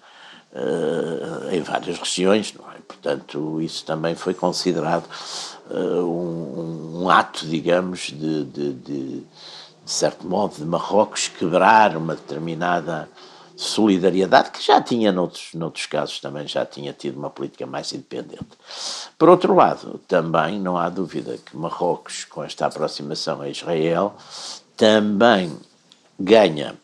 Uh, 0.55 1.49
em 1.51 1.61
várias 1.61 1.97
regiões, 1.97 2.53
não 2.53 2.69
é? 2.71 2.75
Portanto, 2.87 3.59
isso 3.59 3.83
também 3.85 4.13
foi 4.13 4.35
considerado 4.35 5.05
uh, 5.71 6.03
um, 6.03 7.01
um, 7.01 7.09
ato, 7.09 7.47
digamos, 7.47 8.11
de, 8.11 8.43
de, 8.43 8.73
de, 8.73 9.19
de, 9.21 9.25
certo 9.83 10.27
modo, 10.27 10.55
de 10.55 10.63
Marrocos 10.63 11.27
quebrar 11.27 11.97
uma 11.97 12.13
determinada 12.13 13.09
solidariedade 13.55 14.51
que 14.51 14.63
já 14.63 14.81
tinha 14.81 15.11
noutros, 15.11 15.53
noutros 15.53 15.85
casos 15.85 16.19
também 16.19 16.47
já 16.47 16.65
tinha 16.65 16.93
tido 16.93 17.17
uma 17.17 17.29
política 17.29 17.65
mais 17.65 17.91
independente. 17.91 18.45
Por 19.17 19.29
outro 19.29 19.55
lado, 19.55 19.99
também 20.07 20.59
não 20.59 20.77
há 20.77 20.87
dúvida 20.89 21.37
que 21.37 21.57
Marrocos, 21.57 22.25
com 22.25 22.43
esta 22.43 22.65
aproximação 22.67 23.41
a 23.41 23.49
Israel, 23.49 24.15
também 24.77 25.57
ganha 26.19 26.75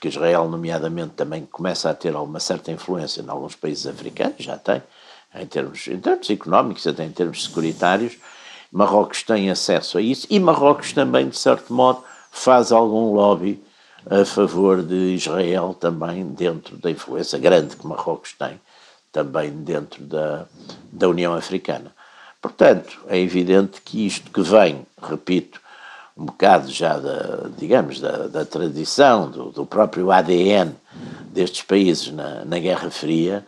porque 0.00 0.08
Israel, 0.08 0.48
nomeadamente, 0.48 1.12
também 1.12 1.44
começa 1.44 1.90
a 1.90 1.94
ter 1.94 2.14
alguma 2.14 2.40
certa 2.40 2.72
influência 2.72 3.20
em 3.20 3.28
alguns 3.28 3.54
países 3.54 3.86
africanos, 3.86 4.36
já 4.38 4.56
tem, 4.56 4.82
em 5.34 5.44
termos, 5.44 5.86
em 5.88 6.00
termos 6.00 6.30
económicos, 6.30 6.86
até 6.86 7.04
em 7.04 7.12
termos 7.12 7.44
securitários. 7.44 8.16
Marrocos 8.72 9.22
tem 9.22 9.50
acesso 9.50 9.98
a 9.98 10.00
isso 10.00 10.26
e 10.30 10.40
Marrocos 10.40 10.94
também, 10.94 11.28
de 11.28 11.36
certo 11.36 11.74
modo, 11.74 12.02
faz 12.30 12.72
algum 12.72 13.12
lobby 13.12 13.62
a 14.10 14.24
favor 14.24 14.82
de 14.82 15.14
Israel 15.14 15.76
também 15.78 16.24
dentro 16.28 16.78
da 16.78 16.90
influência 16.90 17.38
grande 17.38 17.76
que 17.76 17.86
Marrocos 17.86 18.32
tem 18.32 18.58
também 19.12 19.50
dentro 19.50 20.02
da, 20.04 20.46
da 20.90 21.10
União 21.10 21.34
Africana. 21.34 21.94
Portanto, 22.40 22.98
é 23.06 23.18
evidente 23.18 23.82
que 23.82 24.06
isto 24.06 24.30
que 24.30 24.40
vem, 24.40 24.86
repito, 25.02 25.60
um 26.20 26.26
bocado 26.26 26.70
já 26.70 26.98
da, 26.98 27.48
digamos, 27.56 27.98
da, 27.98 28.28
da 28.28 28.44
tradição, 28.44 29.30
do, 29.30 29.44
do, 29.50 29.64
próprio 29.64 30.10
ADN 30.12 30.74
destes 31.32 31.62
países 31.62 32.12
na, 32.12 32.44
na 32.44 32.58
Guerra 32.58 32.90
Fria, 32.90 33.46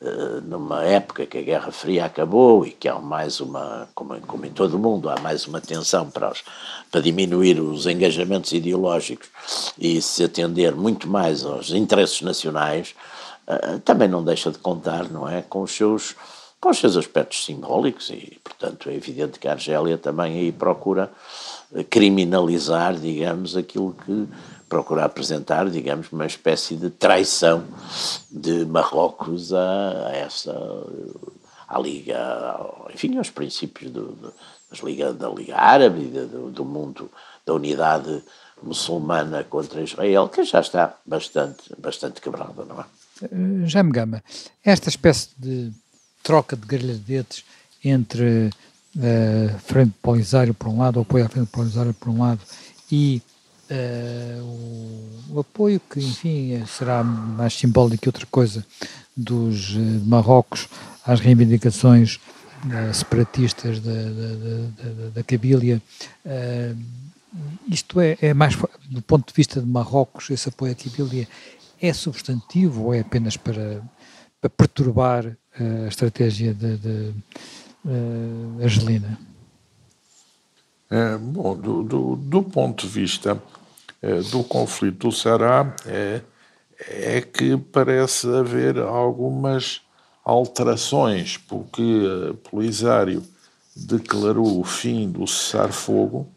eh, 0.00 0.40
numa 0.44 0.84
época 0.84 1.26
que 1.26 1.36
a 1.38 1.42
Guerra 1.42 1.72
Fria 1.72 2.04
acabou 2.04 2.64
e 2.64 2.70
que 2.70 2.86
há 2.86 2.96
mais 3.00 3.40
uma, 3.40 3.88
como, 3.92 4.20
como 4.20 4.46
em 4.46 4.50
todo 4.50 4.74
o 4.74 4.78
mundo, 4.78 5.10
há 5.10 5.18
mais 5.20 5.48
uma 5.48 5.60
tensão 5.60 6.08
para, 6.08 6.30
os, 6.30 6.44
para 6.92 7.00
diminuir 7.00 7.58
os 7.58 7.86
engajamentos 7.86 8.52
ideológicos 8.52 9.28
e 9.76 10.00
se 10.00 10.22
atender 10.22 10.76
muito 10.76 11.08
mais 11.08 11.44
aos 11.44 11.70
interesses 11.70 12.22
nacionais, 12.22 12.94
uh, 13.48 13.80
também 13.80 14.06
não 14.06 14.22
deixa 14.22 14.52
de 14.52 14.58
contar, 14.58 15.10
não 15.10 15.28
é, 15.28 15.42
com 15.42 15.62
os 15.62 15.72
seus 15.72 16.14
com 16.60 16.70
os 16.70 16.78
seus 16.78 16.96
aspectos 16.96 17.44
simbólicos 17.44 18.08
e, 18.10 18.38
portanto, 18.44 18.88
é 18.88 18.94
evidente 18.94 19.40
que 19.40 19.48
a 19.48 19.52
Argélia 19.52 19.98
também 19.98 20.38
aí 20.38 20.52
procura 20.52 21.10
criminalizar, 21.90 22.94
digamos, 22.96 23.56
aquilo 23.56 23.94
que 24.04 24.28
procurar 24.68 25.04
apresentar, 25.04 25.68
digamos, 25.68 26.10
uma 26.10 26.26
espécie 26.26 26.76
de 26.76 26.88
traição 26.90 27.64
de 28.30 28.64
Marrocos 28.64 29.52
a, 29.52 30.08
a 30.08 30.16
essa 30.16 30.52
à 31.68 31.78
Liga, 31.78 32.58
enfim, 32.92 33.16
aos 33.16 33.30
princípios 33.30 33.90
do, 33.90 34.12
do, 34.12 34.32
Liga, 34.84 35.12
da 35.12 35.28
Liga 35.28 35.56
Árabe 35.56 36.04
do, 36.04 36.50
do 36.50 36.64
mundo 36.64 37.10
da 37.46 37.54
unidade 37.54 38.22
muçulmana 38.62 39.42
contra 39.44 39.82
Israel, 39.82 40.28
que 40.28 40.44
já 40.44 40.60
está 40.60 40.96
bastante, 41.04 41.62
bastante 41.78 42.20
quebrada, 42.20 42.64
não 42.64 42.80
é? 42.80 42.84
Uh, 43.24 43.66
Jaime 43.66 43.90
Gama, 43.90 44.22
esta 44.64 44.88
espécie 44.88 45.30
de 45.38 45.72
troca 46.22 46.56
de 46.56 46.66
grelhadetes 46.66 47.44
entre 47.84 48.50
uh, 48.96 49.58
Frente 49.60 49.94
Polisário 50.02 50.54
por 50.54 50.68
um 50.68 50.78
lado, 50.78 50.98
o 50.98 51.02
apoio 51.02 51.24
à 51.24 51.28
Frente 51.28 51.48
Polisário 51.50 51.94
por 51.94 52.08
um 52.08 52.20
lado, 52.20 52.40
e 52.90 53.22
uh, 53.70 55.34
o, 55.34 55.40
apoio 55.40 55.80
que, 55.90 56.00
enfim, 56.00 56.64
será 56.66 57.02
mais 57.02 57.54
simbólico 57.54 58.02
que 58.02 58.08
outra 58.08 58.26
coisa 58.26 58.64
dos 59.16 59.74
Marrocos 60.06 60.68
às 61.04 61.20
reivindicações 61.20 62.18
separatistas 62.94 63.80
da, 63.80 63.92
da, 63.92 65.10
da, 65.10 65.10
da 65.14 65.22
isto 67.68 68.00
é, 68.00 68.16
é, 68.20 68.34
mais, 68.34 68.56
do 68.90 69.02
ponto 69.02 69.26
de 69.26 69.34
vista 69.34 69.60
de 69.60 69.66
Marrocos, 69.66 70.30
esse 70.30 70.48
apoio 70.48 70.72
à 70.72 70.74
Cabília 70.74 71.26
é 71.80 71.92
substantivo 71.92 72.84
ou 72.84 72.94
é 72.94 73.00
apenas 73.00 73.36
para, 73.36 73.82
para 74.40 74.50
perturbar 74.50 75.36
a 75.58 75.88
estratégia 75.88 76.54
de, 76.54 76.76
de 76.76 77.14
Angelina? 77.84 79.18
É, 80.90 81.16
bom, 81.16 81.56
do, 81.56 81.82
do, 81.82 82.16
do, 82.16 82.42
ponto 82.42 82.86
de 82.86 82.92
vista 82.92 83.40
é, 84.00 84.20
do 84.20 84.44
conflito 84.44 85.08
do 85.08 85.12
Ceará 85.12 85.74
é, 85.86 86.20
é 86.86 87.20
que 87.20 87.56
parece 87.56 88.28
haver 88.28 88.78
algumas 88.78 89.80
alterações, 90.24 91.38
porque 91.38 91.82
o 91.82 92.34
Polisário 92.34 93.22
declarou 93.74 94.60
o 94.60 94.64
fim 94.64 95.10
do 95.10 95.26
cessar-fogo, 95.26 96.28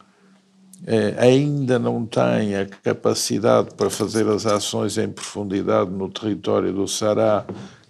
ainda 1.18 1.78
não 1.78 2.06
tem 2.06 2.56
a 2.56 2.66
capacidade 2.66 3.74
para 3.76 3.90
fazer 3.90 4.28
as 4.28 4.46
ações 4.46 4.98
em 4.98 5.10
profundidade 5.10 5.92
no 5.92 6.10
território 6.10 6.72
do 6.72 6.88
Ceará 6.88 7.46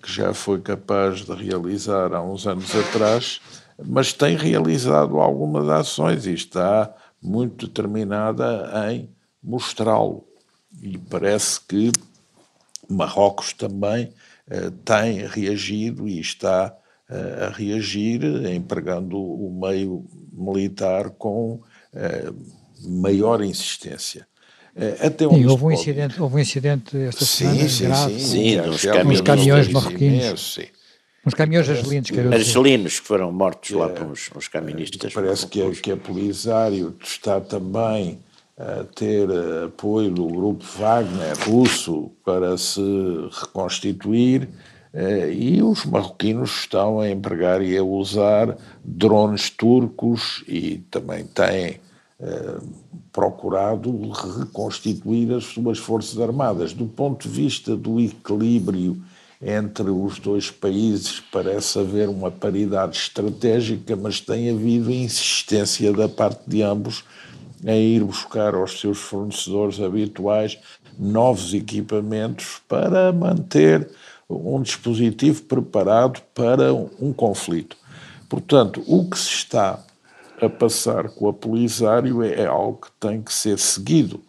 que 0.05 0.11
já 0.11 0.35
foi 0.35 0.61
capaz 0.61 1.25
de 1.25 1.33
realizar 1.33 2.13
há 2.13 2.21
uns 2.21 2.45
anos 2.45 2.75
atrás, 2.75 3.41
mas 3.83 4.13
tem 4.13 4.37
realizado 4.37 5.17
algumas 5.19 5.67
ações 5.67 6.27
e 6.27 6.33
está 6.33 6.93
muito 7.19 7.65
determinada 7.65 8.71
em 8.91 9.09
mostrá-lo. 9.41 10.23
E 10.79 10.95
parece 10.99 11.59
que 11.59 11.91
Marrocos 12.87 13.51
também 13.53 14.13
eh, 14.47 14.71
tem 14.85 15.25
reagido 15.25 16.07
e 16.07 16.19
está 16.19 16.77
eh, 17.09 17.47
a 17.47 17.49
reagir, 17.49 18.23
empregando 18.45 19.17
o 19.17 19.59
meio 19.59 20.05
militar 20.31 21.09
com 21.09 21.63
eh, 21.91 22.31
maior 22.87 23.43
insistência. 23.43 24.27
Até 24.99 25.27
sim, 25.29 25.45
houve 25.45 25.63
um, 25.63 25.71
incidente, 25.71 26.21
houve 26.21 26.35
um 26.35 26.39
incidente 26.39 26.97
esta 26.97 27.23
sim, 27.23 27.45
semana 27.45 27.69
sim, 27.69 27.85
grave. 27.85 28.19
Sim, 28.19 28.19
sim, 28.19 28.59
uns 28.59 28.85
caminhões, 28.85 29.21
caminhões 29.21 29.67
marroquinos. 29.69 30.53
Sim. 30.55 30.65
Uns 31.25 31.33
caminhões 31.33 31.69
argelinos, 31.69 32.11
quero 32.11 32.29
dizer. 32.29 32.35
Argelinos 32.35 32.99
que 32.99 33.07
foram 33.07 33.31
mortos 33.31 33.71
é, 33.71 33.75
lá 33.75 33.89
por 33.89 34.05
uns, 34.05 34.29
uns 34.35 34.47
caministas. 34.47 35.13
Parece 35.13 35.47
que, 35.47 35.61
é, 35.61 35.71
que 35.71 35.91
a 35.91 35.97
Polisário 35.97 36.95
está 37.01 37.39
também 37.39 38.19
a 38.57 38.83
ter 38.83 39.27
apoio 39.65 40.11
do 40.11 40.27
grupo 40.27 40.63
Wagner 40.77 41.37
russo 41.45 42.11
para 42.23 42.57
se 42.57 42.81
reconstituir 43.41 44.47
eh, 44.93 45.29
e 45.33 45.61
os 45.61 45.83
marroquinos 45.85 46.59
estão 46.59 47.01
a 47.01 47.09
empregar 47.09 47.61
e 47.61 47.77
a 47.77 47.83
usar 47.83 48.57
drones 48.81 49.49
turcos 49.49 50.41
e 50.47 50.77
também 50.89 51.25
têm 51.25 51.65
eh, 51.65 51.79
procurado 53.11 53.91
reconstituir 54.39 55.33
as 55.33 55.45
suas 55.45 55.77
forças 55.77 56.19
armadas. 56.19 56.73
Do 56.73 56.85
ponto 56.85 57.27
de 57.27 57.33
vista 57.33 57.75
do 57.75 57.99
equilíbrio 57.99 59.01
entre 59.41 59.89
os 59.89 60.17
dois 60.17 60.49
países, 60.49 61.21
parece 61.31 61.77
haver 61.77 62.07
uma 62.07 62.31
paridade 62.31 62.97
estratégica, 62.97 63.95
mas 63.95 64.21
tem 64.21 64.49
havido 64.49 64.91
insistência 64.91 65.91
da 65.91 66.07
parte 66.07 66.41
de 66.47 66.61
ambos 66.61 67.03
em 67.63 67.95
ir 67.95 68.03
buscar 68.03 68.55
aos 68.55 68.79
seus 68.79 68.97
fornecedores 68.97 69.79
habituais 69.79 70.57
novos 70.97 71.53
equipamentos 71.53 72.61
para 72.67 73.11
manter 73.11 73.89
um 74.29 74.61
dispositivo 74.61 75.43
preparado 75.43 76.21
para 76.33 76.73
um 76.73 77.13
conflito. 77.13 77.77
Portanto, 78.29 78.83
o 78.87 79.07
que 79.09 79.17
se 79.17 79.29
está 79.29 79.83
a 80.41 80.49
passar 80.49 81.09
com 81.09 81.27
a 81.27 81.33
Polisário 81.33 82.23
é, 82.23 82.41
é 82.41 82.45
algo 82.45 82.79
que 82.81 82.91
tem 82.99 83.21
que 83.21 83.33
ser 83.33 83.57
seguido. 83.59 84.21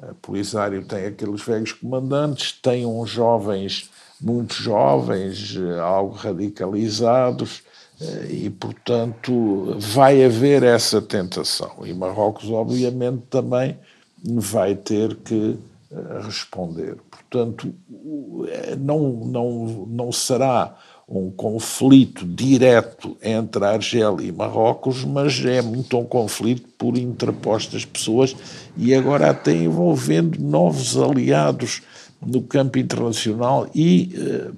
A 0.00 0.14
Polisário 0.20 0.84
tem 0.84 1.06
aqueles 1.06 1.42
velhos 1.42 1.72
comandantes, 1.72 2.52
tem 2.52 2.84
uns 2.84 3.08
jovens, 3.10 3.90
muito 4.20 4.54
jovens, 4.54 5.56
eh, 5.56 5.80
algo 5.80 6.14
radicalizados, 6.14 7.62
eh, 8.00 8.26
e, 8.30 8.50
portanto, 8.50 9.76
vai 9.78 10.24
haver 10.24 10.62
essa 10.62 11.00
tentação. 11.00 11.76
E 11.84 11.94
Marrocos, 11.94 12.50
obviamente, 12.50 13.22
também 13.30 13.78
vai 14.24 14.74
ter 14.74 15.16
que 15.16 15.58
eh, 15.90 16.20
responder. 16.22 16.96
Portanto, 17.10 17.74
não, 18.78 19.10
não, 19.10 19.86
não 19.88 20.12
será 20.12 20.76
um 21.18 21.30
conflito 21.30 22.26
direto 22.26 23.16
entre 23.22 23.64
a 23.64 23.70
Argélia 23.70 24.26
e 24.26 24.32
Marrocos, 24.32 25.04
mas 25.04 25.44
é 25.44 25.62
muito 25.62 25.96
um 25.96 26.04
conflito 26.04 26.68
por 26.76 26.98
interpostas 26.98 27.84
pessoas 27.84 28.34
e 28.76 28.92
agora 28.92 29.30
até 29.30 29.54
envolvendo 29.54 30.40
novos 30.40 30.96
aliados 30.96 31.82
no 32.20 32.42
campo 32.42 32.78
internacional 32.78 33.70
e 33.74 34.12
eh, 34.16 34.50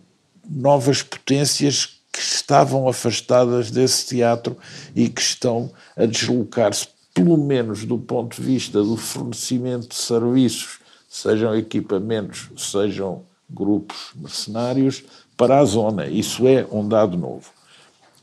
novas 0.49 1.03
potências 1.03 1.97
que 2.11 2.21
estavam 2.21 2.89
afastadas 2.89 3.71
desse 3.71 4.07
teatro 4.07 4.57
e 4.95 5.11
que 5.11 5.21
estão 5.21 5.71
a 5.95 6.07
deslocar-se, 6.07 6.89
pelo 7.13 7.37
menos 7.37 7.85
do 7.85 7.99
ponto 7.99 8.41
de 8.41 8.43
vista 8.43 8.83
do 8.83 8.97
fornecimento 8.97 9.89
de 9.89 9.97
serviços, 9.97 10.79
sejam 11.07 11.55
equipamentos, 11.55 12.49
sejam 12.57 13.25
grupos 13.49 14.11
mercenários, 14.15 15.05
para 15.37 15.59
a 15.59 15.65
zona. 15.65 16.07
Isso 16.07 16.47
é 16.47 16.67
um 16.71 16.87
dado 16.87 17.17
novo. 17.17 17.51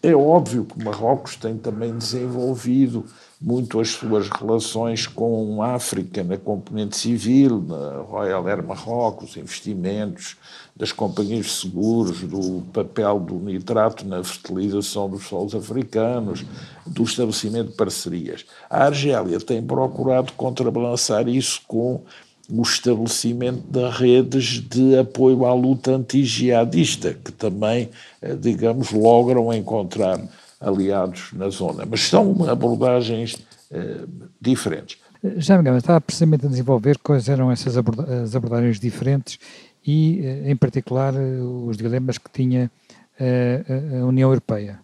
É 0.02 0.14
óbvio 0.14 0.66
que 0.66 0.84
Marrocos 0.84 1.38
tem 1.38 1.58
também 1.58 1.98
desenvolvido 1.98 3.06
muito 3.40 3.80
as 3.80 3.90
suas 3.90 4.30
relações 4.30 5.08
com 5.08 5.62
a 5.62 5.76
África 5.76 6.24
na 6.24 6.38
componente 6.38 6.98
civil, 6.98 7.62
na 7.62 8.02
Royal 8.02 8.46
Air 8.48 8.66
Marrocos, 8.66 9.38
investimentos 9.38 10.36
das 10.76 10.92
companhias 10.92 11.46
de 11.46 11.52
seguros, 11.52 12.22
do 12.22 12.64
papel 12.74 13.20
do 13.20 13.36
nitrato 13.36 14.06
na 14.06 14.24
fertilização 14.24 15.10
dos 15.10 15.26
solos 15.26 15.56
africanos, 15.56 16.44
do 16.86 17.04
estabelecimento 17.04 17.72
de 17.72 17.78
parcerias. 17.78 18.46
A 18.70 18.86
Argélia 18.86 19.40
tem 19.40 19.62
procurado 19.62 20.34
contrabalançar 20.34 21.28
isso 21.28 21.62
com 21.68 22.02
o 22.50 22.62
estabelecimento 22.62 23.64
de 23.68 23.90
redes 23.90 24.60
de 24.60 24.98
apoio 24.98 25.46
à 25.46 25.54
luta 25.54 25.92
anti-jihadista, 25.92 27.14
que 27.14 27.32
também, 27.32 27.90
eh, 28.22 28.36
digamos, 28.36 28.92
logram 28.92 29.54
encontrar 29.54 30.20
aliados 30.60 31.32
na 31.34 31.50
zona. 31.50 31.86
Mas 31.86 32.02
são 32.02 32.50
abordagens 32.50 33.38
eh, 33.72 34.06
diferentes. 34.42 34.98
Já 35.38 35.62
me 35.62 35.78
estava 35.78 36.02
precisamente 36.02 36.46
a 36.46 36.50
desenvolver 36.50 36.98
quais 36.98 37.30
eram 37.30 37.50
essas 37.50 37.78
abordagens 37.78 38.78
diferentes 38.80 39.40
e, 39.86 40.20
eh, 40.22 40.52
em 40.52 40.56
particular, 40.56 41.14
os 41.14 41.78
dilemas 41.78 42.18
que 42.18 42.30
tinha 42.30 42.70
a 43.20 44.06
União 44.06 44.30
Europeia. 44.30 44.80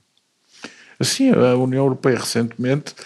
Sim, 1.01 1.31
a 1.31 1.55
União 1.55 1.85
Europeia 1.85 2.17
recentemente 2.17 2.93
eh, 2.93 3.03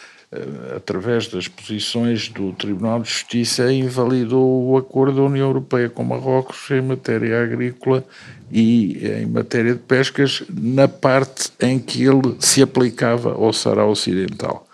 através 0.76 1.28
das 1.28 1.48
posições 1.48 2.30
do 2.30 2.52
Tribunal 2.54 3.02
de 3.02 3.10
Justiça, 3.10 3.72
invalidou 3.72 4.70
o 4.70 4.78
acordo 4.78 5.18
da 5.18 5.24
União 5.24 5.48
Europeia 5.48 5.90
com 5.90 6.04
Marrocos 6.04 6.70
em 6.72 6.82
matéria 6.82 7.44
agrícola 7.44 8.04
e 8.52 9.00
em 9.22 9.26
matéria 9.26 9.74
de 9.74 9.80
pescas, 9.80 10.44
na 10.50 10.88
parte 10.88 11.52
em 11.60 11.80
que 11.80 12.04
ele 12.04 12.36
se 12.40 12.62
aplicava 12.62 13.34
ao 13.34 13.52
Sahara 13.52 13.86
Ocidental. 13.86 14.68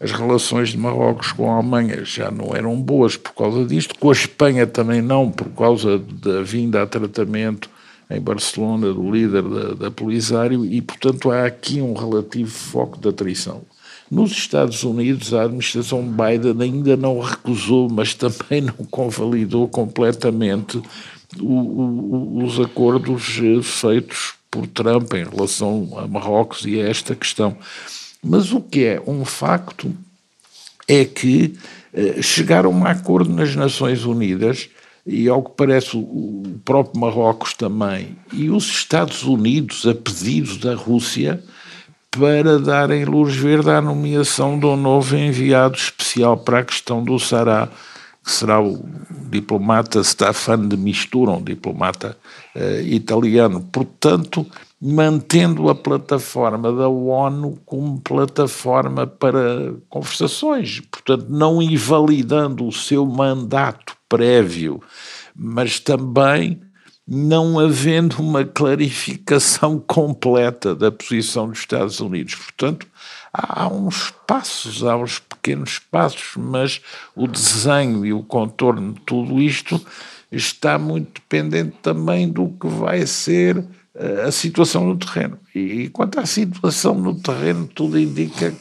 As 0.00 0.10
relações 0.10 0.70
de 0.70 0.78
Marrocos 0.78 1.30
com 1.32 1.50
a 1.50 1.54
Alemanha 1.54 2.04
já 2.04 2.30
não 2.30 2.56
eram 2.56 2.80
boas 2.80 3.16
por 3.16 3.32
causa 3.34 3.64
disto, 3.64 3.96
com 3.98 4.10
a 4.10 4.12
Espanha 4.12 4.66
também 4.66 5.00
não, 5.00 5.30
por 5.30 5.48
causa 5.50 5.98
da 5.98 6.42
vinda 6.42 6.82
a 6.82 6.86
tratamento 6.86 7.70
em 8.10 8.20
Barcelona 8.20 8.92
do 8.92 9.10
líder 9.10 9.42
da, 9.42 9.74
da 9.74 9.90
Polisário, 9.90 10.64
e 10.64 10.82
portanto 10.82 11.30
há 11.30 11.46
aqui 11.46 11.80
um 11.80 11.94
relativo 11.94 12.50
foco 12.50 12.98
de 12.98 13.08
atrição. 13.08 13.62
Nos 14.12 14.32
Estados 14.32 14.84
Unidos, 14.84 15.32
a 15.32 15.44
administração 15.44 16.02
Biden 16.02 16.60
ainda 16.60 16.98
não 16.98 17.18
recusou, 17.18 17.88
mas 17.88 18.12
também 18.12 18.60
não 18.60 18.84
convalidou 18.90 19.66
completamente 19.66 20.82
o, 21.40 21.46
o, 21.46 22.44
os 22.44 22.60
acordos 22.60 23.40
eh, 23.42 23.62
feitos 23.62 24.34
por 24.50 24.66
Trump 24.66 25.14
em 25.14 25.24
relação 25.24 25.88
a 25.96 26.06
Marrocos 26.06 26.66
e 26.66 26.78
a 26.78 26.90
esta 26.90 27.14
questão. 27.14 27.56
Mas 28.22 28.52
o 28.52 28.60
que 28.60 28.84
é 28.84 29.02
um 29.06 29.24
facto 29.24 29.90
é 30.86 31.06
que 31.06 31.54
eh, 31.94 32.20
chegaram 32.20 32.84
a 32.84 32.90
acordo 32.90 33.32
nas 33.32 33.56
Nações 33.56 34.04
Unidas 34.04 34.68
e 35.06 35.26
ao 35.26 35.42
que 35.42 35.52
parece 35.56 35.96
o 35.96 36.60
próprio 36.66 37.00
Marrocos 37.00 37.54
também, 37.54 38.14
e 38.30 38.50
os 38.50 38.68
Estados 38.68 39.22
Unidos, 39.22 39.86
a 39.86 39.94
pedido 39.94 40.58
da 40.58 40.74
Rússia, 40.74 41.42
para 42.18 42.58
darem 42.58 43.04
luz 43.04 43.34
verde 43.34 43.70
à 43.70 43.80
nomeação 43.80 44.58
de 44.58 44.66
um 44.66 44.76
novo 44.76 45.16
enviado 45.16 45.76
especial 45.76 46.36
para 46.36 46.58
a 46.58 46.64
questão 46.64 47.02
do 47.02 47.18
Sará, 47.18 47.68
que 48.22 48.30
será 48.30 48.60
o 48.60 48.84
diplomata 49.30 50.04
Stefan 50.04 50.68
de 50.68 50.76
Mistura, 50.76 51.30
um 51.30 51.42
diplomata 51.42 52.16
uh, 52.54 52.80
italiano. 52.82 53.66
Portanto, 53.72 54.46
mantendo 54.80 55.70
a 55.70 55.74
plataforma 55.74 56.70
da 56.70 56.86
ONU 56.86 57.58
como 57.64 58.00
plataforma 58.00 59.06
para 59.06 59.74
conversações, 59.88 60.80
portanto, 60.80 61.26
não 61.30 61.62
invalidando 61.62 62.66
o 62.66 62.72
seu 62.72 63.06
mandato 63.06 63.96
prévio, 64.06 64.82
mas 65.34 65.80
também 65.80 66.60
não 67.06 67.58
havendo 67.58 68.20
uma 68.20 68.44
clarificação 68.44 69.78
completa 69.78 70.74
da 70.74 70.90
posição 70.90 71.48
dos 71.48 71.58
Estados 71.58 72.00
Unidos. 72.00 72.36
Portanto, 72.36 72.86
há 73.32 73.66
uns 73.66 74.12
passos, 74.26 74.84
há 74.84 74.96
uns 74.96 75.18
pequenos 75.18 75.78
passos, 75.78 76.34
mas 76.36 76.80
o 77.14 77.26
desenho 77.26 78.06
e 78.06 78.12
o 78.12 78.22
contorno 78.22 78.94
de 78.94 79.00
tudo 79.00 79.40
isto 79.40 79.84
está 80.30 80.78
muito 80.78 81.20
dependente 81.20 81.76
também 81.82 82.28
do 82.28 82.48
que 82.48 82.66
vai 82.66 83.06
ser 83.06 83.64
eh, 83.94 84.22
a 84.22 84.32
situação 84.32 84.86
no 84.86 84.96
terreno. 84.96 85.38
E 85.54 85.88
quanto 85.90 86.20
à 86.20 86.24
situação 86.24 86.94
no 86.94 87.20
terreno, 87.20 87.66
tudo 87.66 87.98
indica 87.98 88.54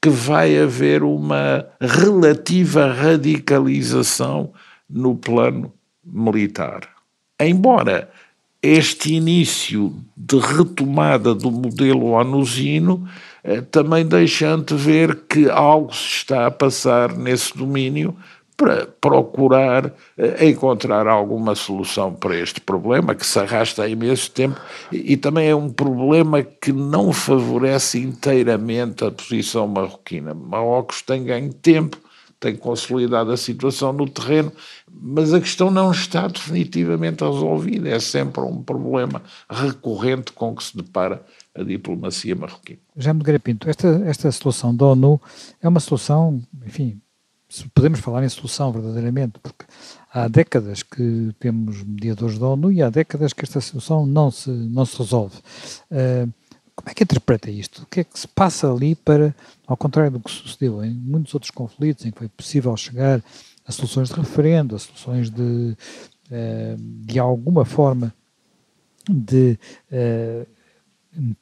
que 0.00 0.10
vai 0.10 0.58
haver 0.58 1.02
uma 1.02 1.66
relativa 1.80 2.92
radicalização 2.92 4.52
no 4.88 5.16
plano 5.16 5.72
militar 6.04 6.91
embora 7.46 8.10
este 8.62 9.14
início 9.14 9.92
de 10.16 10.38
retomada 10.38 11.34
do 11.34 11.50
modelo 11.50 12.12
onusino 12.12 13.08
eh, 13.42 13.60
também 13.60 14.06
deixa 14.06 14.56
ver 14.56 15.22
que 15.28 15.50
algo 15.50 15.92
se 15.92 16.06
está 16.06 16.46
a 16.46 16.50
passar 16.50 17.12
nesse 17.16 17.56
domínio 17.56 18.16
para 18.56 18.86
procurar 19.00 19.92
eh, 20.16 20.48
encontrar 20.48 21.08
alguma 21.08 21.56
solução 21.56 22.14
para 22.14 22.36
este 22.36 22.60
problema 22.60 23.14
que 23.14 23.26
se 23.26 23.36
arrasta 23.38 23.82
há 23.82 23.88
imenso 23.88 24.30
tempo 24.30 24.60
e, 24.92 25.14
e 25.14 25.16
também 25.16 25.48
é 25.48 25.56
um 25.56 25.68
problema 25.68 26.42
que 26.42 26.72
não 26.72 27.12
favorece 27.12 27.98
inteiramente 27.98 29.04
a 29.04 29.10
posição 29.10 29.66
marroquina. 29.66 30.32
Marrocos 30.34 31.02
tem 31.02 31.24
ganho 31.24 31.52
tempo, 31.52 31.98
tem 32.42 32.56
consolidado 32.56 33.30
a 33.30 33.36
situação 33.36 33.92
no 33.92 34.08
terreno, 34.08 34.52
mas 34.90 35.32
a 35.32 35.40
questão 35.40 35.70
não 35.70 35.92
está 35.92 36.26
definitivamente 36.26 37.22
resolvida. 37.22 37.88
É 37.88 38.00
sempre 38.00 38.42
um 38.42 38.60
problema 38.60 39.22
recorrente 39.48 40.32
com 40.32 40.52
que 40.52 40.64
se 40.64 40.76
depara 40.76 41.24
a 41.54 41.62
diplomacia 41.62 42.34
marroquina. 42.34 42.80
Já 42.96 43.14
me 43.14 43.22
Pinto, 43.38 43.70
esta, 43.70 44.02
esta 44.04 44.32
solução 44.32 44.74
da 44.74 44.86
ONU 44.86 45.20
é 45.62 45.68
uma 45.68 45.78
solução, 45.78 46.42
enfim, 46.66 47.00
podemos 47.72 48.00
falar 48.00 48.24
em 48.24 48.28
solução 48.28 48.72
verdadeiramente, 48.72 49.38
porque 49.40 49.64
há 50.12 50.26
décadas 50.26 50.82
que 50.82 51.30
temos 51.38 51.84
mediadores 51.84 52.40
da 52.40 52.48
ONU 52.48 52.72
e 52.72 52.82
há 52.82 52.90
décadas 52.90 53.32
que 53.32 53.44
esta 53.44 53.60
solução 53.60 54.04
não 54.04 54.32
se, 54.32 54.50
não 54.50 54.84
se 54.84 54.98
resolve. 54.98 55.36
Uh, 55.92 56.28
como 56.74 56.90
é 56.90 56.94
que 56.94 57.04
interpreta 57.04 57.50
isto? 57.50 57.82
O 57.82 57.86
que 57.86 58.00
é 58.00 58.04
que 58.04 58.18
se 58.18 58.26
passa 58.26 58.72
ali 58.72 58.94
para, 58.94 59.34
ao 59.72 59.76
contrário 59.76 60.10
do 60.10 60.20
que 60.20 60.30
sucedeu 60.30 60.84
em 60.84 60.92
muitos 60.92 61.32
outros 61.32 61.50
conflitos, 61.50 62.04
em 62.04 62.10
que 62.10 62.18
foi 62.18 62.28
possível 62.28 62.76
chegar 62.76 63.22
a 63.66 63.72
soluções 63.72 64.10
de 64.10 64.14
referendo, 64.14 64.76
a 64.76 64.78
soluções 64.78 65.30
de, 65.30 65.76
uh, 66.30 66.76
de 66.76 67.18
alguma 67.18 67.64
forma, 67.64 68.14
de 69.08 69.58
uh, 69.90 70.46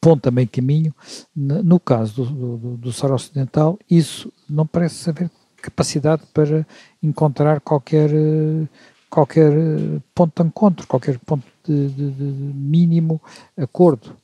ponto 0.00 0.28
a 0.28 0.30
meio 0.30 0.48
caminho, 0.48 0.94
no 1.34 1.80
caso 1.80 2.24
do, 2.24 2.56
do, 2.56 2.76
do 2.76 3.14
Ocidental, 3.14 3.76
isso 3.90 4.32
não 4.48 4.64
parece 4.64 5.10
haver 5.10 5.28
capacidade 5.60 6.22
para 6.32 6.64
encontrar 7.02 7.60
qualquer, 7.60 8.10
qualquer 9.08 9.52
ponto 10.14 10.40
de 10.40 10.48
encontro, 10.48 10.86
qualquer 10.86 11.18
ponto 11.18 11.44
de, 11.64 11.88
de, 11.88 12.10
de 12.12 12.24
mínimo 12.24 13.20
acordo. 13.56 14.16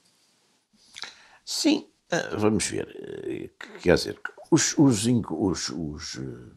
Sim, 1.45 1.85
eh, 1.85 1.96
vamos 2.39 2.67
ver. 2.67 2.89
Eh, 3.25 3.51
quer 3.81 3.95
dizer, 3.95 4.21
os, 4.51 4.77
os, 4.79 5.07
os, 5.07 5.69
os, 5.71 6.17
eh, 6.17 6.53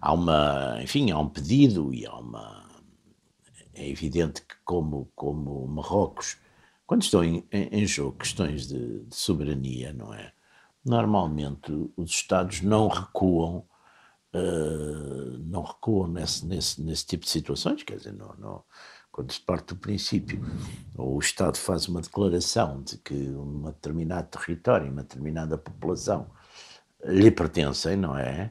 há 0.00 0.12
uma, 0.12 0.78
enfim, 0.82 1.10
há 1.10 1.18
um 1.18 1.28
pedido 1.28 1.92
e 1.94 2.06
há 2.06 2.14
uma. 2.14 2.68
É 3.74 3.88
evidente 3.88 4.42
que, 4.42 4.56
como, 4.64 5.10
como 5.14 5.66
Marrocos, 5.68 6.36
quando 6.86 7.02
estão 7.02 7.24
em, 7.24 7.46
em 7.50 7.86
jogo 7.86 8.18
questões 8.18 8.66
de, 8.66 9.04
de 9.04 9.14
soberania, 9.14 9.92
não 9.92 10.12
é? 10.12 10.32
Normalmente 10.84 11.72
os 11.96 12.10
Estados 12.10 12.62
não 12.62 12.88
recuam 12.88 13.64
uh, 14.34 15.38
não 15.38 15.62
recuam 15.62 16.08
nesse, 16.08 16.46
nesse, 16.46 16.82
nesse 16.82 17.06
tipo 17.06 17.24
de 17.24 17.30
situações, 17.30 17.82
quer 17.82 17.96
dizer, 17.96 18.12
não, 18.12 18.34
não, 18.38 18.64
quando 19.12 19.32
se 19.32 19.40
parte 19.40 19.68
do 19.68 19.76
princípio, 19.76 20.40
ou 20.96 21.16
o 21.16 21.18
Estado 21.18 21.56
faz 21.58 21.88
uma 21.88 22.00
declaração 22.00 22.82
de 22.82 22.96
que 22.98 23.14
um 23.14 23.62
determinado 23.62 24.28
território, 24.28 24.90
uma 24.90 25.02
determinada 25.02 25.58
população 25.58 26.30
lhe 27.04 27.30
pertencem, 27.30 27.96
não 27.96 28.16
é? 28.16 28.50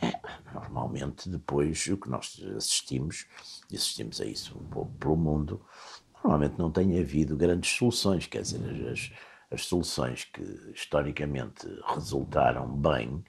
é? 0.00 0.20
Normalmente, 0.52 1.28
depois, 1.28 1.86
o 1.88 1.96
que 1.96 2.08
nós 2.08 2.42
assistimos, 2.56 3.26
e 3.70 3.76
assistimos 3.76 4.20
a 4.20 4.24
isso 4.24 4.58
um 4.58 4.64
pouco 4.64 4.92
pelo 4.92 5.16
mundo, 5.16 5.60
normalmente 6.22 6.58
não 6.58 6.70
tem 6.70 6.98
havido 6.98 7.36
grandes 7.36 7.70
soluções, 7.70 8.26
quer 8.26 8.42
dizer, 8.42 8.88
as, 8.88 9.12
as 9.50 9.66
soluções 9.66 10.24
que 10.24 10.42
historicamente 10.74 11.66
resultaram 11.94 12.66
bem, 12.68 13.22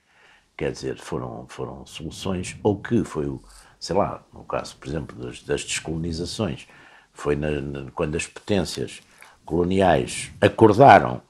quer 0.56 0.72
dizer, 0.72 0.98
foram, 0.98 1.46
foram 1.48 1.84
soluções, 1.84 2.56
ou 2.62 2.80
que 2.80 3.04
foi 3.04 3.26
o, 3.26 3.42
sei 3.78 3.96
lá, 3.96 4.22
no 4.32 4.44
caso, 4.44 4.76
por 4.76 4.88
exemplo, 4.88 5.16
das, 5.24 5.42
das 5.42 5.64
descolonizações, 5.64 6.66
foi 7.12 7.36
na, 7.36 7.60
na, 7.60 7.90
quando 7.90 8.16
as 8.16 8.26
potências 8.26 9.00
coloniais 9.44 10.30
acordaram, 10.40 11.22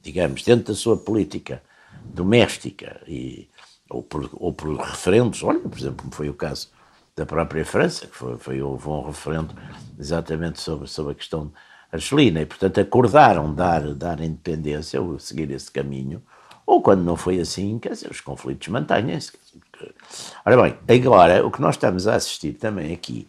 digamos, 0.00 0.42
dentro 0.42 0.72
da 0.72 0.74
sua 0.74 0.96
política 0.96 1.62
doméstica, 2.04 3.00
e, 3.06 3.48
ou, 3.90 4.02
por, 4.02 4.30
ou 4.34 4.52
por 4.52 4.76
referendos, 4.76 5.42
olha, 5.42 5.60
por 5.60 5.78
exemplo, 5.78 5.98
como 5.98 6.14
foi 6.14 6.28
o 6.28 6.34
caso 6.34 6.70
da 7.16 7.24
própria 7.24 7.64
França, 7.64 8.06
que 8.06 8.16
foi, 8.16 8.38
foi, 8.38 8.62
houve 8.62 8.88
um 8.88 9.06
referendo 9.06 9.54
exatamente 9.98 10.60
sobre, 10.60 10.86
sobre 10.86 11.12
a 11.12 11.14
questão 11.14 11.52
argelina, 11.90 12.40
e 12.40 12.46
portanto 12.46 12.78
acordaram 12.78 13.54
dar, 13.54 13.94
dar 13.94 14.20
independência, 14.20 15.00
ou 15.00 15.18
seguir 15.18 15.50
esse 15.50 15.70
caminho, 15.70 16.22
ou 16.66 16.82
quando 16.82 17.02
não 17.02 17.16
foi 17.16 17.38
assim, 17.38 17.78
quer 17.78 17.92
dizer, 17.92 18.10
os 18.10 18.20
conflitos 18.20 18.66
mantêm-se. 18.68 19.32
Ora 20.44 20.62
bem, 20.62 20.78
agora 20.88 21.46
o 21.46 21.50
que 21.50 21.60
nós 21.60 21.74
estamos 21.74 22.06
a 22.06 22.14
assistir 22.14 22.54
também 22.54 22.92
aqui 22.92 23.28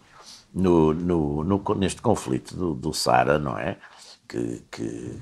no, 0.54 0.94
no, 0.94 1.44
no 1.44 1.64
neste 1.76 2.02
conflito 2.02 2.56
do, 2.56 2.74
do 2.74 2.94
Sara, 2.94 3.38
não 3.38 3.58
é? 3.58 3.78
Que, 4.28 4.64
que, 4.72 5.20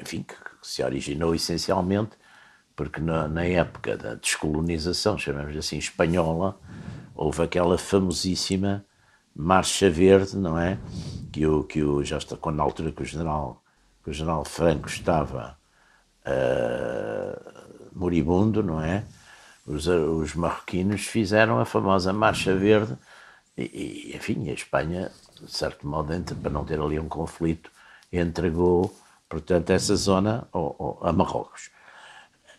enfim, 0.00 0.22
que 0.22 0.34
se 0.62 0.82
originou 0.82 1.34
essencialmente 1.34 2.16
porque 2.76 3.00
na, 3.00 3.26
na 3.26 3.44
época 3.44 3.96
da 3.96 4.14
descolonização, 4.14 5.16
chamamos 5.16 5.56
assim, 5.56 5.78
espanhola, 5.78 6.60
houve 7.14 7.42
aquela 7.42 7.78
famosíssima 7.78 8.84
Marcha 9.34 9.88
Verde, 9.88 10.36
não 10.36 10.58
é? 10.58 10.78
Que 11.32 11.46
o, 11.46 11.64
que 11.64 11.82
o, 11.82 12.04
já 12.04 12.18
está, 12.18 12.36
quando 12.36 12.56
na 12.56 12.62
altura 12.62 12.92
que 12.92 13.02
o 13.02 13.04
general, 13.04 13.62
que 14.04 14.10
o 14.10 14.12
general 14.12 14.44
Franco 14.44 14.88
estava 14.88 15.56
uh, 16.26 17.88
moribundo, 17.94 18.62
não 18.62 18.80
é? 18.80 19.04
Os, 19.66 19.86
os 19.86 20.34
marroquinos 20.34 21.06
fizeram 21.06 21.58
a 21.58 21.64
famosa 21.64 22.12
Marcha 22.12 22.54
Verde 22.54 22.96
e, 23.56 23.62
e, 23.62 24.16
enfim, 24.16 24.48
a 24.48 24.52
Espanha, 24.52 25.10
de 25.40 25.50
certo 25.50 25.86
modo, 25.86 26.12
para 26.40 26.50
não 26.50 26.64
ter 26.64 26.80
ali 26.80 26.98
um 26.98 27.08
conflito, 27.08 27.70
entregou, 28.12 28.94
portanto, 29.28 29.70
essa 29.70 29.96
zona 29.96 30.46
ao, 30.52 30.76
ao, 30.78 31.08
a 31.08 31.12
Marrocos. 31.12 31.70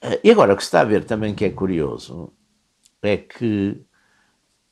Uh, 0.04 0.20
e 0.24 0.32
agora, 0.32 0.54
o 0.54 0.58
que 0.58 0.63
se 0.63 0.67
está 0.67 0.82
a 0.82 0.86
ver 0.86 1.06
também 1.06 1.34
que 1.34 1.46
é 1.46 1.50
curioso 1.50 2.32
é 3.02 3.15
que, 3.15 3.82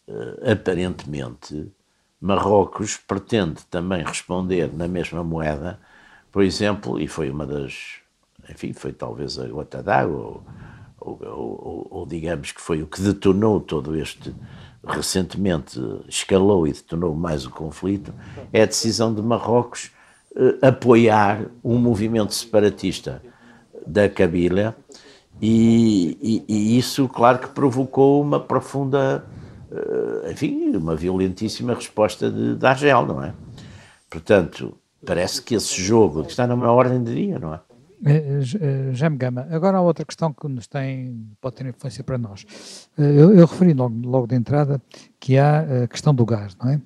uh, 0.07 0.51
aparentemente, 0.51 1.71
Marrocos 2.19 2.97
pretende 2.97 3.63
também 3.65 4.03
responder 4.03 4.73
na 4.73 4.87
mesma 4.87 5.23
moeda, 5.23 5.79
por 6.31 6.43
exemplo, 6.43 6.99
e 6.99 7.07
foi 7.07 7.29
uma 7.29 7.45
das 7.45 8.01
enfim, 8.49 8.73
foi 8.73 8.93
talvez 8.93 9.39
a 9.39 9.47
gota 9.47 9.81
d'água, 9.81 10.41
ou, 11.05 11.19
ou, 11.21 11.87
ou, 11.91 12.05
digamos 12.05 12.51
que 12.51 12.59
foi 12.59 12.81
o 12.81 12.87
que 12.87 13.01
detonou 13.01 13.59
todo 13.59 13.95
este, 13.95 14.33
recentemente 14.83 15.79
escalou 16.07 16.67
e 16.67 16.73
detonou 16.73 17.13
mais 17.13 17.45
o 17.45 17.51
conflito, 17.51 18.13
é 18.51 18.63
a 18.63 18.65
decisão 18.65 19.13
de 19.13 19.21
Marrocos 19.21 19.91
eh, 20.35 20.67
apoiar 20.67 21.45
um 21.63 21.77
movimento 21.77 22.33
separatista 22.33 23.21
da 23.85 24.09
Cabila, 24.09 24.75
e, 25.41 26.17
e, 26.21 26.45
e, 26.47 26.77
isso, 26.77 27.07
claro, 27.09 27.39
que 27.39 27.47
provocou 27.49 28.21
uma 28.21 28.39
profunda, 28.39 29.25
eh, 29.71 30.31
enfim, 30.31 30.75
uma 30.75 30.95
violentíssima 30.95 31.73
resposta 31.73 32.31
de, 32.31 32.55
de 32.55 32.65
Argel, 32.65 33.05
não 33.05 33.23
é? 33.23 33.33
Portanto, 34.09 34.77
parece 35.05 35.41
que 35.41 35.55
esse 35.55 35.81
jogo 35.81 36.21
está 36.21 36.47
numa 36.47 36.71
ordem 36.71 37.03
de 37.03 37.13
dia, 37.13 37.37
não 37.37 37.53
é? 37.53 37.59
Eh, 38.03 38.41
eh, 38.61 38.93
Jaime 38.93 39.17
Gama, 39.17 39.47
agora 39.49 39.77
há 39.77 39.81
outra 39.81 40.05
questão 40.05 40.33
que 40.33 40.47
nos 40.47 40.67
tem, 40.67 41.27
pode 41.39 41.55
ter 41.55 41.65
influência 41.65 42.03
para 42.03 42.17
nós. 42.17 42.45
Eh, 42.97 43.03
eu, 43.03 43.33
eu 43.33 43.45
referi 43.45 43.73
logo, 43.73 43.95
logo 44.07 44.27
de 44.27 44.35
entrada 44.35 44.81
que 45.19 45.37
há 45.37 45.83
a 45.83 45.87
questão 45.87 46.13
do 46.13 46.25
gás, 46.25 46.55
não 46.57 46.69
é? 46.69 46.81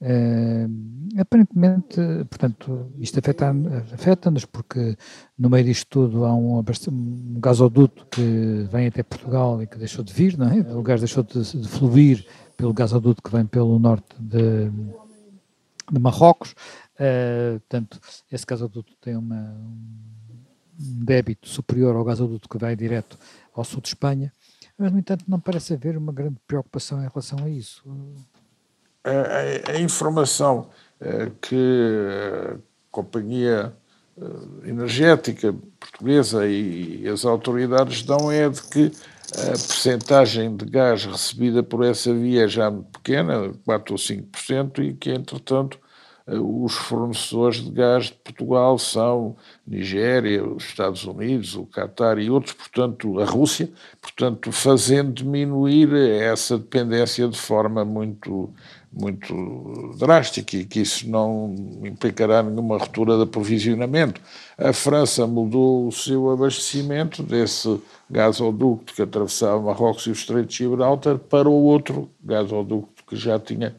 Uh, 0.00 1.20
aparentemente, 1.20 1.96
portanto, 2.30 2.92
isto 3.00 3.18
afeta-nos 3.18 3.92
afeta 3.92 4.30
porque 4.52 4.96
no 5.36 5.50
meio 5.50 5.64
disto 5.64 5.88
tudo 5.90 6.24
há 6.24 6.32
um, 6.32 6.60
um, 6.60 7.40
gasoduto 7.40 8.06
que 8.06 8.68
vem 8.70 8.86
até 8.86 9.02
Portugal 9.02 9.60
e 9.60 9.66
que 9.66 9.76
deixou 9.76 10.04
de 10.04 10.12
vir, 10.12 10.38
não 10.38 10.52
é? 10.52 10.60
O 10.72 10.82
gás 10.82 11.00
deixou 11.00 11.24
de, 11.24 11.42
de 11.42 11.68
fluir 11.68 12.24
pelo 12.56 12.72
gasoduto 12.72 13.20
que 13.20 13.30
vem 13.30 13.44
pelo 13.44 13.76
norte 13.80 14.14
de, 14.20 14.70
de 15.90 15.98
Marrocos. 15.98 16.52
Uh, 16.94 17.58
portanto, 17.58 17.98
esse 18.30 18.46
gasoduto 18.46 18.92
tem 19.00 19.16
uma, 19.16 19.34
um 19.34 20.07
débito 20.78 21.48
superior 21.48 21.96
ao 21.96 22.04
gasoduto 22.04 22.48
que 22.48 22.58
vai 22.58 22.76
direto 22.76 23.18
ao 23.52 23.64
sul 23.64 23.80
de 23.80 23.88
Espanha, 23.88 24.32
mas, 24.78 24.92
no 24.92 24.98
entanto, 24.98 25.24
não 25.26 25.40
parece 25.40 25.74
haver 25.74 25.96
uma 25.96 26.12
grande 26.12 26.36
preocupação 26.46 27.02
em 27.02 27.08
relação 27.08 27.38
a 27.44 27.48
isso. 27.48 27.82
A, 29.02 29.10
a, 29.10 29.72
a 29.72 29.80
informação 29.80 30.70
eh, 31.00 31.32
que 31.42 32.54
a 32.54 32.58
Companhia 32.90 33.74
eh, 34.16 34.68
Energética 34.68 35.52
Portuguesa 35.80 36.46
e 36.46 37.08
as 37.08 37.24
autoridades 37.24 38.02
dão 38.02 38.30
é 38.30 38.48
de 38.48 38.62
que 38.62 38.92
a 39.34 39.50
percentagem 39.50 40.56
de 40.56 40.64
gás 40.64 41.04
recebida 41.04 41.62
por 41.62 41.84
essa 41.84 42.14
via 42.14 42.44
é 42.44 42.48
já 42.48 42.70
muito 42.70 42.90
pequena, 42.90 43.52
4 43.64 43.94
ou 43.94 43.98
5%, 43.98 44.78
e 44.78 44.94
que, 44.94 45.10
entretanto, 45.10 45.78
os 46.36 46.74
fornecedores 46.74 47.64
de 47.64 47.70
gás 47.70 48.06
de 48.06 48.12
Portugal 48.12 48.78
são 48.78 49.34
Nigéria, 49.66 50.44
os 50.44 50.64
Estados 50.64 51.04
Unidos, 51.04 51.54
o 51.56 51.64
Qatar 51.64 52.18
e 52.18 52.28
outros, 52.28 52.52
portanto, 52.52 53.18
a 53.18 53.24
Rússia, 53.24 53.70
portanto, 54.02 54.52
fazendo 54.52 55.12
diminuir 55.12 55.94
essa 55.94 56.58
dependência 56.58 57.26
de 57.26 57.38
forma 57.38 57.82
muito, 57.82 58.50
muito 58.92 59.94
drástica 59.98 60.56
e 60.58 60.66
que 60.66 60.80
isso 60.80 61.08
não 61.08 61.54
implicará 61.82 62.42
nenhuma 62.42 62.76
ruptura 62.76 63.16
de 63.16 63.22
aprovisionamento. 63.22 64.20
A 64.58 64.72
França 64.74 65.26
mudou 65.26 65.88
o 65.88 65.92
seu 65.92 66.30
abastecimento 66.30 67.22
desse 67.22 67.80
gasoduto 68.10 68.92
que 68.92 69.00
atravessava 69.00 69.62
Marrocos 69.62 70.04
e 70.04 70.10
o 70.10 70.12
Estreito 70.12 70.48
de 70.48 70.56
Gibraltar 70.56 71.18
para 71.18 71.48
o 71.48 71.62
outro 71.64 72.10
gasoduto 72.22 73.02
que 73.08 73.16
já 73.16 73.38
tinha 73.38 73.74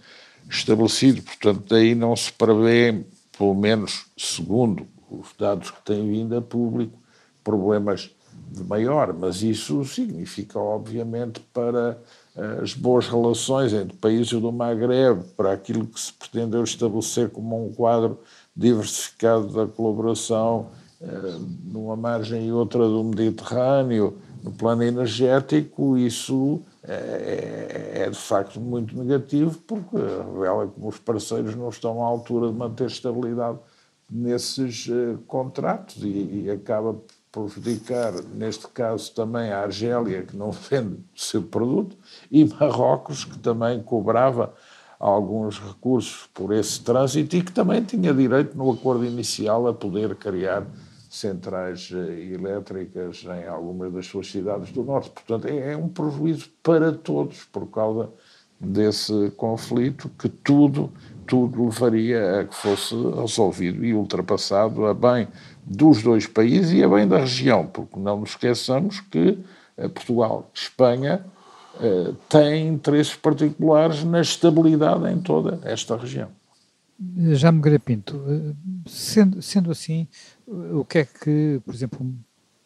estabelecido. 0.50 1.22
Portanto, 1.22 1.64
daí 1.70 1.94
não 1.94 2.16
se 2.16 2.32
prevê, 2.34 3.04
pelo 3.38 3.54
menos 3.54 4.06
segundo 4.18 4.88
os 5.10 5.30
dados 5.38 5.72
que 5.72 5.82
têm 5.84 6.10
vindo 6.10 6.36
a 6.36 6.42
público, 6.42 6.98
problemas 7.44 8.12
de 8.52 8.64
maior, 8.64 9.14
mas 9.14 9.44
isso 9.44 9.84
significa, 9.86 10.60
obviamente, 10.60 11.40
para 11.54 11.98
eh, 12.36 12.60
as 12.64 12.74
boas 12.74 13.08
relações 13.08 13.74
entre 13.74 13.96
países 13.98 14.32
do 14.32 14.52
Maghreb, 14.52 15.24
para 15.38 15.52
aquilo 15.52 15.86
que 15.86 16.00
se 16.00 16.12
pretendeu 16.14 16.64
estabelecer 16.64 17.30
como 17.30 17.66
um 17.66 17.72
quadro 17.72 18.20
diversificado 18.56 19.48
da 19.50 19.68
colaboração 19.68 20.70
eh, 21.02 21.40
numa 21.64 21.96
margem 21.96 22.48
e 22.48 22.52
outra 22.52 22.88
do 22.88 23.04
Mediterrâneo, 23.04 24.18
no 24.44 24.52
plano 24.52 24.84
energético, 24.84 25.98
isso 25.98 26.62
é, 26.92 27.92
é, 27.94 28.02
é, 28.02 28.10
de 28.10 28.18
facto 28.18 28.60
muito 28.60 28.98
negativo, 28.98 29.60
porque 29.68 29.96
revela 29.96 30.66
que 30.66 30.74
os 30.82 30.98
parceiros 30.98 31.54
não 31.54 31.70
estão 31.70 32.04
à 32.04 32.08
altura 32.08 32.48
de 32.52 32.58
manter 32.58 32.88
estabilidade 32.88 33.60
nesses 34.10 34.88
uh, 34.88 35.20
contratos 35.28 35.98
e, 36.04 36.46
e, 36.46 36.52
acaba 36.52 36.96
por 37.32 37.46
prejudicar, 37.52 38.12
neste 38.34 38.68
caso, 38.70 39.14
também 39.14 39.52
a 39.52 39.60
Argélia, 39.60 40.24
que 40.24 40.36
não 40.36 40.50
vende 40.68 40.96
o 41.16 41.20
seu 41.20 41.44
produto, 41.44 41.96
e 42.32 42.44
Marrocos, 42.44 43.24
que 43.24 43.38
também 43.38 43.84
cobrava 43.84 44.52
alguns 45.00 45.60
recursos 45.60 46.28
por 46.34 46.52
esse 46.52 46.82
trânsito 46.82 47.36
e 47.36 47.44
que 47.44 47.52
também 47.52 47.84
tinha 47.84 48.12
direito, 48.12 48.58
no 48.58 48.72
acordo 48.72 49.06
inicial, 49.06 49.68
a 49.68 49.74
poder 49.76 50.16
criar 50.16 50.66
centrais 51.10 51.90
eh, 51.92 52.34
elétricas 52.34 53.26
em 53.26 53.48
algumas 53.48 53.92
das 53.92 54.06
suas 54.06 54.28
cidades 54.32 54.72
do 54.72 54.84
norte. 54.84 55.10
Portanto, 55.10 55.48
é, 55.48 55.74
é 55.74 55.78
um 55.78 55.90
prejuízo 55.90 56.50
para 56.62 56.92
todos 56.92 57.44
por 57.46 57.66
causa 57.68 58.10
desse 58.60 59.32
conflito 59.36 60.10
que 60.20 60.30
tudo, 60.30 60.92
tudo 61.26 61.66
levaria 61.66 62.42
a 62.42 62.46
que 62.46 62.54
fosse 62.54 62.96
resolvido 62.96 63.84
e 63.84 63.94
ultrapassado 63.94 64.86
a 64.86 64.94
bem 64.94 65.28
dos 65.66 66.04
dois 66.04 66.28
países 66.28 66.74
e 66.74 66.84
a 66.84 66.88
bem 66.88 67.08
da 67.08 67.20
região, 67.20 67.66
porque 67.66 68.00
não 68.00 68.20
nos 68.20 68.32
esqueçamos 68.32 69.02
que 69.02 69.40
eh, 69.78 69.88
Portugal, 69.88 70.50
Espanha, 70.54 71.26
eh, 71.82 72.14
têm 72.28 72.68
interesses 72.68 73.16
particulares 73.16 74.04
na 74.04 74.22
estabilidade 74.22 75.12
em 75.12 75.20
toda 75.20 75.60
esta 75.64 75.98
região. 75.98 76.30
Já 77.32 77.50
me 77.50 77.80
Pinto, 77.80 78.22
sendo, 78.86 79.42
sendo 79.42 79.72
assim, 79.72 80.06
o 80.50 80.84
que 80.84 81.00
é 81.00 81.06
que, 81.06 81.62
por 81.64 81.74
exemplo, 81.74 82.14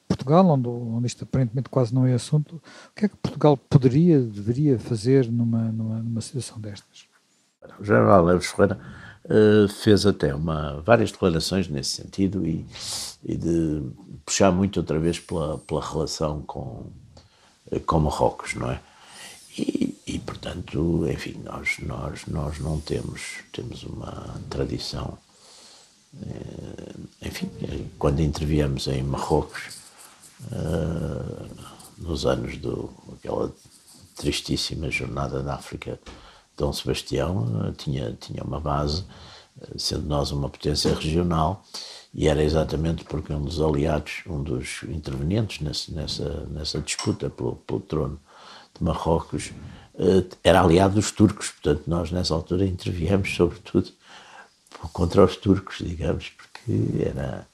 Portugal, 0.08 0.46
onde, 0.48 0.68
onde 0.68 1.08
isto 1.08 1.24
aparentemente 1.24 1.70
quase 1.70 1.94
não 1.94 2.06
é 2.06 2.14
assunto, 2.14 2.56
o 2.56 2.96
que 2.96 3.06
é 3.06 3.10
que 3.10 3.18
Portugal 3.18 3.58
poderia, 3.58 4.20
deveria 4.20 4.80
fazer 4.80 5.30
numa, 5.30 5.64
numa, 5.72 6.00
numa 6.00 6.22
situação 6.22 6.60
destas? 6.60 7.06
O 7.80 7.84
general 7.84 8.24
Leves 8.24 8.48
Ferreira 8.48 8.80
uh, 9.26 9.68
fez 9.68 10.06
até 10.06 10.34
uma, 10.34 10.82
várias 10.82 11.12
declarações 11.12 11.68
nesse 11.68 12.02
sentido 12.02 12.46
e, 12.46 12.66
e 13.24 13.36
de 13.36 13.84
puxar 14.26 14.52
muito 14.52 14.78
outra 14.80 15.00
vez 15.00 15.20
pela, 15.20 15.58
pela 15.60 15.82
relação 15.86 16.42
com, 16.42 16.86
com 17.86 18.00
Marrocos, 18.00 18.56
não 18.56 18.72
é? 18.72 18.80
E, 19.58 19.98
e, 20.08 20.20
portanto, 20.20 21.06
enfim, 21.10 21.40
nós, 21.44 21.78
nós, 21.80 22.26
nós 22.28 22.60
não 22.60 22.80
temos, 22.80 23.40
temos 23.52 23.84
uma 23.84 24.36
tradição 24.50 25.18
eh, 25.18 25.33
enfim, 27.22 27.50
quando 27.98 28.22
interviemos 28.22 28.88
em 28.88 29.02
Marrocos, 29.02 29.84
eh, 30.52 31.46
nos 31.98 32.26
anos 32.26 32.58
do 32.58 32.90
aquela 33.14 33.54
tristíssima 34.16 34.92
jornada 34.92 35.42
da 35.42 35.56
África, 35.56 36.00
Dom 36.58 36.74
Sebastião 36.74 37.68
eh, 37.68 37.74
tinha 37.78 38.18
tinha 38.20 38.44
uma 38.44 38.60
base, 38.60 39.06
sendo 39.78 40.08
nós 40.08 40.32
uma 40.32 40.50
potência 40.50 40.94
regional, 40.94 41.64
e 42.14 42.28
era 42.28 42.44
exatamente 42.44 43.04
porque 43.06 43.34
um 43.34 43.44
dos 43.44 43.62
aliados, 43.62 44.24
um 44.28 44.42
dos 44.44 44.84
intervenientes 44.84 45.62
nesse, 45.62 45.92
nessa 45.94 46.46
nessa 46.48 46.80
disputa 46.80 47.30
pelo, 47.30 47.56
pelo 47.56 47.80
trono 47.80 48.20
de 48.78 48.84
Marrocos, 48.84 49.52
era 50.44 50.62
aliado 50.62 50.96
dos 50.96 51.12
turcos. 51.12 51.52
Portanto, 51.52 51.84
nós 51.88 52.12
nessa 52.12 52.34
altura 52.34 52.66
interviemos 52.66 53.34
sobretudo 53.36 53.92
contra 54.90 55.24
os 55.24 55.36
turcos, 55.38 55.78
digamos, 55.80 56.30
porque 56.30 57.04
era, 57.06 57.48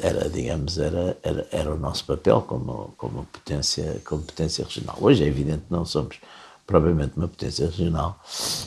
era 0.00 0.28
digamos, 0.28 0.78
era, 0.78 1.16
era, 1.22 1.48
era 1.50 1.74
o 1.74 1.78
nosso 1.78 2.04
papel 2.04 2.42
como, 2.42 2.94
como, 2.96 3.24
potência, 3.26 4.00
como 4.04 4.22
potência 4.22 4.64
regional. 4.64 4.96
Hoje 5.00 5.24
é 5.24 5.26
evidente 5.26 5.64
que 5.66 5.72
não 5.72 5.84
somos 5.84 6.18
propriamente 6.66 7.16
uma 7.16 7.28
potência 7.28 7.66
regional, 7.66 8.20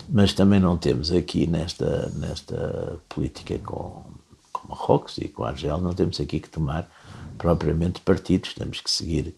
mas 0.09 0.33
também 0.33 0.59
não 0.59 0.77
temos 0.77 1.11
aqui 1.11 1.47
nesta, 1.47 2.09
nesta 2.15 2.99
política 3.07 3.57
com, 3.59 4.03
com 4.51 4.67
Marrocos 4.67 5.17
e 5.19 5.27
com 5.27 5.43
Argel, 5.43 5.77
não 5.79 5.93
temos 5.93 6.19
aqui 6.19 6.39
que 6.39 6.49
tomar 6.49 6.89
propriamente 7.37 8.01
partidos, 8.01 8.53
temos 8.53 8.81
que 8.81 8.91
seguir 8.91 9.33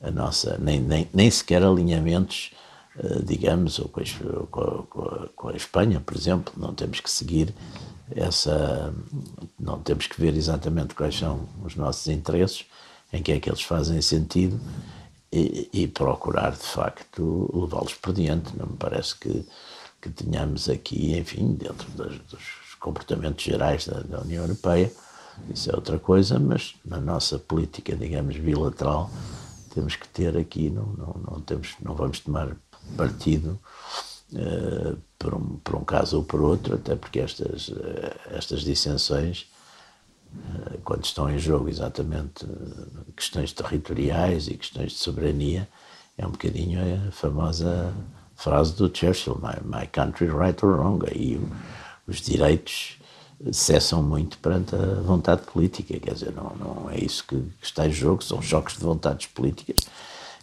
a 0.00 0.10
nossa, 0.10 0.56
nem, 0.58 0.80
nem, 0.80 1.08
nem 1.12 1.30
sequer 1.30 1.62
alinhamentos 1.62 2.52
digamos, 3.24 3.78
ou 3.78 3.88
com 3.88 4.00
a, 4.00 4.46
com, 4.86 5.02
a, 5.02 5.28
com 5.34 5.48
a, 5.48 5.56
Espanha, 5.56 6.00
por 6.00 6.16
exemplo, 6.16 6.52
não 6.56 6.74
temos 6.74 7.00
que 7.00 7.10
seguir 7.10 7.54
essa. 8.14 8.94
Não 9.58 9.80
temos 9.80 10.06
que 10.06 10.20
ver 10.20 10.34
exatamente 10.36 10.94
quais 10.94 11.16
são 11.16 11.48
os 11.64 11.76
nossos 11.76 12.06
interesses, 12.08 12.64
em 13.12 13.22
que 13.22 13.32
é 13.32 13.40
que 13.40 13.48
eles 13.48 13.62
fazem 13.62 14.00
sentido 14.00 14.58
e, 15.32 15.68
e 15.72 15.88
procurar, 15.88 16.52
de 16.52 16.66
facto, 16.66 17.50
levá-los 17.52 17.94
por 17.94 18.12
diante. 18.14 18.56
Não 18.56 18.66
me 18.66 18.76
parece 18.76 19.16
que, 19.16 19.44
que 20.00 20.10
tenhamos 20.10 20.68
aqui, 20.68 21.18
enfim, 21.18 21.54
dentro 21.54 21.90
das, 21.92 22.18
dos 22.30 22.74
comportamentos 22.80 23.44
gerais 23.44 23.86
da, 23.86 24.00
da 24.00 24.20
União 24.20 24.44
Europeia, 24.44 24.92
isso 25.50 25.70
é 25.70 25.74
outra 25.74 25.98
coisa, 25.98 26.38
mas 26.38 26.74
na 26.84 27.00
nossa 27.00 27.38
política, 27.38 27.94
digamos, 27.94 28.36
bilateral, 28.36 29.10
temos 29.74 29.96
que 29.96 30.08
ter 30.08 30.36
aqui, 30.36 30.70
não, 30.70 30.86
não, 30.86 31.20
não, 31.30 31.40
temos, 31.40 31.74
não 31.82 31.94
vamos 31.94 32.20
tomar 32.20 32.56
partido 32.96 33.58
uh, 34.32 34.96
por, 35.18 35.34
um, 35.34 35.58
por 35.62 35.76
um 35.76 35.84
caso 35.84 36.18
ou 36.18 36.24
por 36.24 36.40
outro, 36.40 36.74
até 36.74 36.94
porque 36.94 37.20
estas, 37.20 37.68
uh, 37.68 38.14
estas 38.30 38.62
dissensões, 38.62 39.46
uh, 40.34 40.78
quando 40.84 41.04
estão 41.04 41.30
em 41.30 41.38
jogo 41.38 41.68
exatamente 41.68 42.46
questões 43.16 43.52
territoriais 43.52 44.48
e 44.48 44.54
questões 44.54 44.92
de 44.92 44.98
soberania, 44.98 45.68
é 46.18 46.26
um 46.26 46.30
bocadinho 46.30 46.80
a 47.08 47.10
famosa 47.12 47.92
frase 48.34 48.74
do 48.74 48.94
Churchill, 48.94 49.40
my, 49.42 49.78
my 49.78 49.86
country 49.86 50.28
right 50.28 50.64
or 50.64 50.76
wrong, 50.76 51.04
aí 51.10 51.40
os 52.06 52.20
direitos 52.20 52.98
cessam 53.52 54.02
muito 54.02 54.38
perante 54.38 54.74
a 54.74 55.00
vontade 55.02 55.42
política, 55.42 55.98
quer 55.98 56.14
dizer, 56.14 56.32
não, 56.32 56.54
não 56.56 56.90
é 56.90 56.98
isso 56.98 57.24
que, 57.26 57.36
que 57.36 57.66
está 57.66 57.86
em 57.86 57.92
jogo, 57.92 58.24
são 58.24 58.40
choques 58.40 58.76
de 58.76 58.82
vontades 58.82 59.26
políticas 59.26 59.76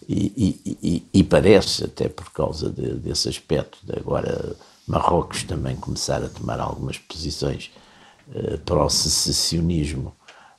e, 0.08 0.78
e, 0.82 1.08
e, 1.14 1.24
parece, 1.24 1.86
até 1.86 2.08
por 2.10 2.32
causa 2.32 2.70
de, 2.70 2.96
desse 2.96 3.30
aspecto, 3.30 3.78
de 3.84 3.98
agora 3.98 4.56
Marrocos 4.88 5.44
também 5.44 5.76
começar 5.76 6.24
a 6.24 6.30
tomar 6.30 6.60
algumas 6.60 6.98
posições 6.98 7.72
uh, 8.30 8.58
para 8.60 8.84
o 8.84 8.90
secessionismo 8.90 10.14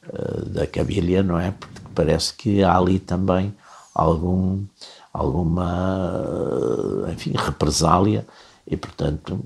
uh, 0.08 0.44
da 0.48 0.66
Cabilha, 0.66 1.22
não 1.22 1.38
é? 1.38 1.50
Porque 1.50 1.80
parece 1.94 2.32
que 2.34 2.62
há 2.62 2.76
ali 2.76 2.98
também 2.98 3.54
algum, 3.94 4.64
alguma, 5.12 6.22
uh, 7.06 7.10
enfim, 7.10 7.32
represália 7.36 8.26
e, 8.66 8.76
portanto, 8.76 9.44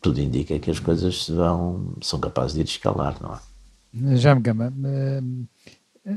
tudo 0.00 0.20
indica 0.20 0.58
que 0.58 0.70
as 0.70 0.78
coisas 0.78 1.28
vão, 1.28 1.94
são 2.02 2.18
capazes 2.18 2.54
de 2.54 2.60
ir 2.60 2.64
escalar, 2.64 3.16
não 3.20 3.34
é? 3.34 4.16
Já 4.16 4.34
me 4.34 4.40
gama. 4.40 4.72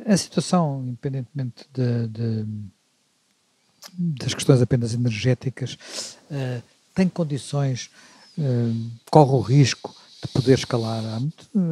A 0.06 0.16
situação, 0.16 0.84
independentemente 0.88 1.66
de, 1.74 2.08
de 2.08 2.46
das 3.92 4.34
questões 4.34 4.62
apenas 4.62 4.94
energéticas, 4.94 5.78
uh, 6.32 6.64
tem 6.94 7.10
condições, 7.10 7.90
uh, 8.38 8.92
corre 9.10 9.32
o 9.32 9.42
risco 9.42 9.96
de 10.22 10.28
poder 10.30 10.58
escalar? 10.58 11.04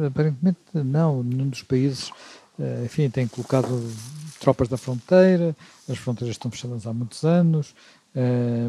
Aparentemente 0.06 0.58
não, 0.74 1.22
nenhum 1.22 1.48
dos 1.48 1.62
países, 1.62 2.10
uh, 2.58 2.84
enfim, 2.84 3.08
tem 3.08 3.26
colocado 3.26 3.68
tropas 4.40 4.68
da 4.68 4.76
fronteira, 4.76 5.56
as 5.88 5.98
fronteiras 5.98 6.34
estão 6.34 6.50
fechadas 6.50 6.86
há 6.86 6.92
muitos 6.92 7.24
anos, 7.24 7.74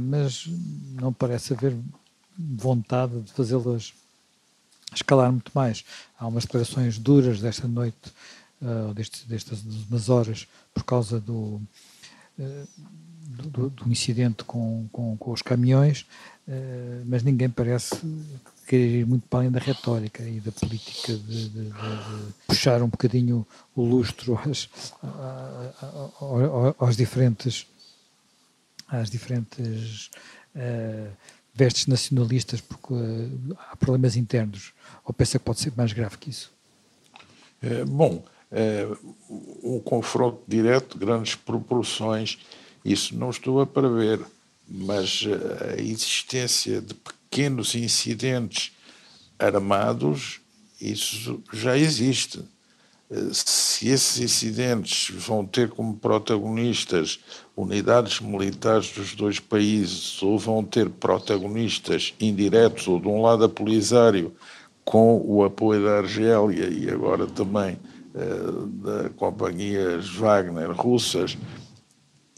mas 0.04 0.48
não 1.02 1.12
parece 1.12 1.54
haver 1.54 1.76
vontade 2.38 3.22
de 3.22 3.34
fazê-las 3.34 3.92
escalar 4.94 5.32
muito 5.32 5.52
mais. 5.54 5.84
Há 6.20 6.28
umas 6.28 6.44
declarações 6.44 7.00
duras 7.00 7.42
desta 7.42 7.68
noite, 7.68 8.14
uh, 8.62 8.94
destes, 8.94 9.24
destas 9.24 9.64
umas 9.90 10.10
horas, 10.10 10.48
por 10.76 10.84
causa 10.84 11.20
do, 11.20 11.60
do, 13.34 13.70
do, 13.70 13.92
incidente 13.92 14.44
com, 14.44 14.88
com, 14.92 15.18
com 15.18 15.32
os 15.32 15.42
caminhões, 15.42 16.06
uh, 16.48 17.04
mas 17.06 17.24
ninguém 17.24 17.50
parece 17.50 17.96
querer 18.68 19.00
ir 19.00 19.06
muito 19.06 19.28
para 19.28 19.40
além 19.40 19.52
da 19.52 19.60
retórica 19.60 20.24
e 20.24 20.40
da 20.40 20.52
política 20.52 21.14
de, 21.14 21.50
de, 21.50 21.66
de 21.70 21.74
puxar 22.48 22.82
um 22.82 22.88
bocadinho 22.88 23.46
o 23.76 23.84
lustro 23.84 24.40
às, 24.46 24.70
às 26.80 26.96
diferentes 26.96 27.68
às 28.88 29.10
diferentes 29.10 30.10
uh, 30.56 31.12
vestes 31.54 31.88
nacionalistas 31.88 32.62
porque 32.62 32.94
uh, 32.94 33.58
há 33.70 33.76
problemas 33.76 34.16
internos 34.16 34.74
ou 35.04 35.14
pensa 35.14 35.38
que 35.38 35.46
pode 35.46 35.60
ser 35.60 35.74
mais 35.76 35.92
grave 35.94 36.18
que 36.18 36.30
isso? 36.30 36.52
É, 37.62 37.86
bom, 37.86 38.24
é, 38.52 38.88
um 39.64 39.80
confronto 39.80 40.42
direto, 40.48 40.98
grandes 40.98 41.36
proporções, 41.36 42.40
isso 42.84 43.16
não 43.16 43.30
estou 43.30 43.62
a 43.62 43.66
prever, 43.66 44.20
mas 44.68 45.26
a 45.62 45.82
existência 45.82 46.82
de 46.82 46.94
pequenos 46.94 47.76
incidentes 47.76 48.72
armados, 49.40 50.40
isso 50.80 51.42
já 51.52 51.78
existe. 51.78 52.44
Se 53.32 53.90
esses 53.90 54.20
incidentes 54.20 55.14
vão 55.16 55.46
ter 55.46 55.70
como 55.70 55.96
protagonistas 55.96 57.20
unidades 57.56 58.20
militares 58.20 58.92
dos 58.92 59.14
dois 59.14 59.40
países 59.40 60.22
ou 60.24 60.40
vão 60.40 60.64
ter 60.64 60.90
protagonistas 60.90 62.14
indiretos 62.20 62.88
ou 62.88 63.00
de 63.00 63.08
um 63.08 63.22
lado 63.22 63.44
a 63.44 63.50
Polisário 63.50 64.34
com 64.84 65.22
o 65.26 65.44
apoio 65.44 65.84
da 65.84 65.98
Argélia 66.00 66.68
e 66.70 66.90
agora 66.90 67.28
também 67.28 67.78
uh, 68.16 68.68
da 68.68 69.10
companhias 69.12 70.10
Wagner 70.10 70.72
russas 70.72 71.38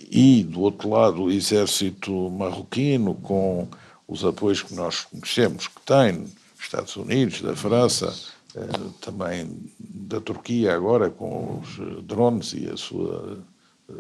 e 0.10 0.44
do 0.44 0.62
outro 0.62 0.90
lado 0.90 1.24
o 1.24 1.32
exército 1.32 2.30
marroquino 2.30 3.16
com 3.16 3.68
os 4.08 4.24
apoios 4.24 4.62
que 4.62 4.76
nós 4.76 5.06
conhecemos 5.06 5.68
que 5.68 5.82
tem 5.86 6.26
Estados 6.60 6.96
Unidos, 6.96 7.42
da 7.42 7.56
França, 7.56 8.14
uh, 8.56 8.90
também 9.02 9.50
da 9.80 10.20
Turquia 10.20 10.76
agora 10.76 11.10
com 11.10 11.60
os 11.60 12.04
drones 12.06 12.54
e 12.54 12.70
a 12.70 12.78
sua 12.78 13.44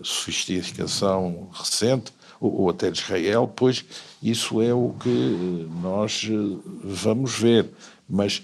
sofisticação 0.03 1.49
recente, 1.53 2.11
ou 2.39 2.69
até 2.69 2.91
de 2.91 2.99
Israel, 2.99 3.51
pois 3.55 3.85
isso 4.21 4.61
é 4.61 4.73
o 4.73 4.93
que 4.99 5.67
nós 5.81 6.27
vamos 6.83 7.37
ver. 7.37 7.69
Mas 8.09 8.41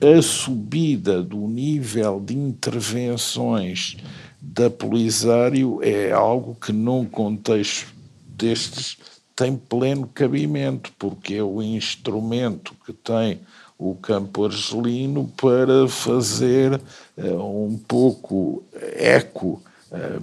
a 0.00 0.22
subida 0.22 1.22
do 1.22 1.48
nível 1.48 2.20
de 2.20 2.34
intervenções 2.34 3.96
da 4.44 4.68
Polisário 4.68 5.78
é 5.82 6.10
algo 6.10 6.56
que, 6.56 6.72
num 6.72 7.06
contexto 7.06 7.94
destes, 8.26 8.98
tem 9.36 9.56
pleno 9.56 10.10
cabimento, 10.12 10.92
porque 10.98 11.34
é 11.34 11.42
o 11.42 11.62
instrumento 11.62 12.74
que 12.84 12.92
tem 12.92 13.40
o 13.78 13.94
campo 13.94 14.44
argelino 14.44 15.32
para 15.40 15.86
fazer 15.88 16.80
uh, 17.16 17.66
um 17.66 17.78
pouco 17.78 18.64
eco 18.96 19.62
uh, 19.92 20.22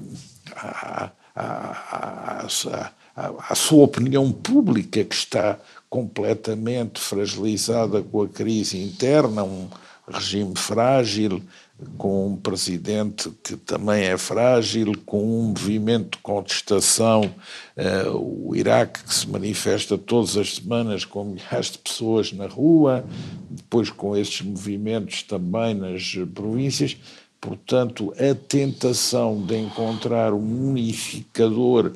à, 0.55 1.11
à, 1.33 2.45
à, 3.15 3.31
à, 3.49 3.55
sua 3.55 3.85
opinião 3.85 4.31
pública 4.31 5.03
que 5.03 5.15
está 5.15 5.57
completamente 5.89 6.99
fragilizada 6.99 8.03
com 8.03 8.23
a 8.23 8.27
crise 8.27 8.77
interna, 8.81 9.43
um 9.43 9.67
regime 10.07 10.55
frágil, 10.55 11.41
com 11.97 12.27
um 12.27 12.35
presidente 12.35 13.31
que 13.43 13.55
também 13.55 14.03
é 14.05 14.17
frágil, 14.17 14.93
com 15.05 15.23
um 15.23 15.43
movimento 15.49 16.17
de 16.17 16.23
contestação, 16.23 17.21
uh, 17.77 18.17
o 18.17 18.55
Iraque 18.55 19.03
que 19.03 19.13
se 19.13 19.27
manifesta 19.29 19.97
todas 19.97 20.35
as 20.35 20.55
semanas 20.55 21.05
com 21.05 21.23
milhares 21.23 21.71
de 21.71 21.77
pessoas 21.77 22.33
na 22.33 22.47
rua, 22.47 23.05
depois 23.49 23.89
com 23.89 24.15
esses 24.15 24.41
movimentos 24.41 25.23
também 25.23 25.73
nas 25.73 26.15
províncias. 26.33 26.97
Portanto, 27.39 28.13
a 28.17 28.35
tentação 28.35 29.41
de 29.41 29.57
encontrar 29.57 30.33
um 30.33 30.69
unificador 30.69 31.93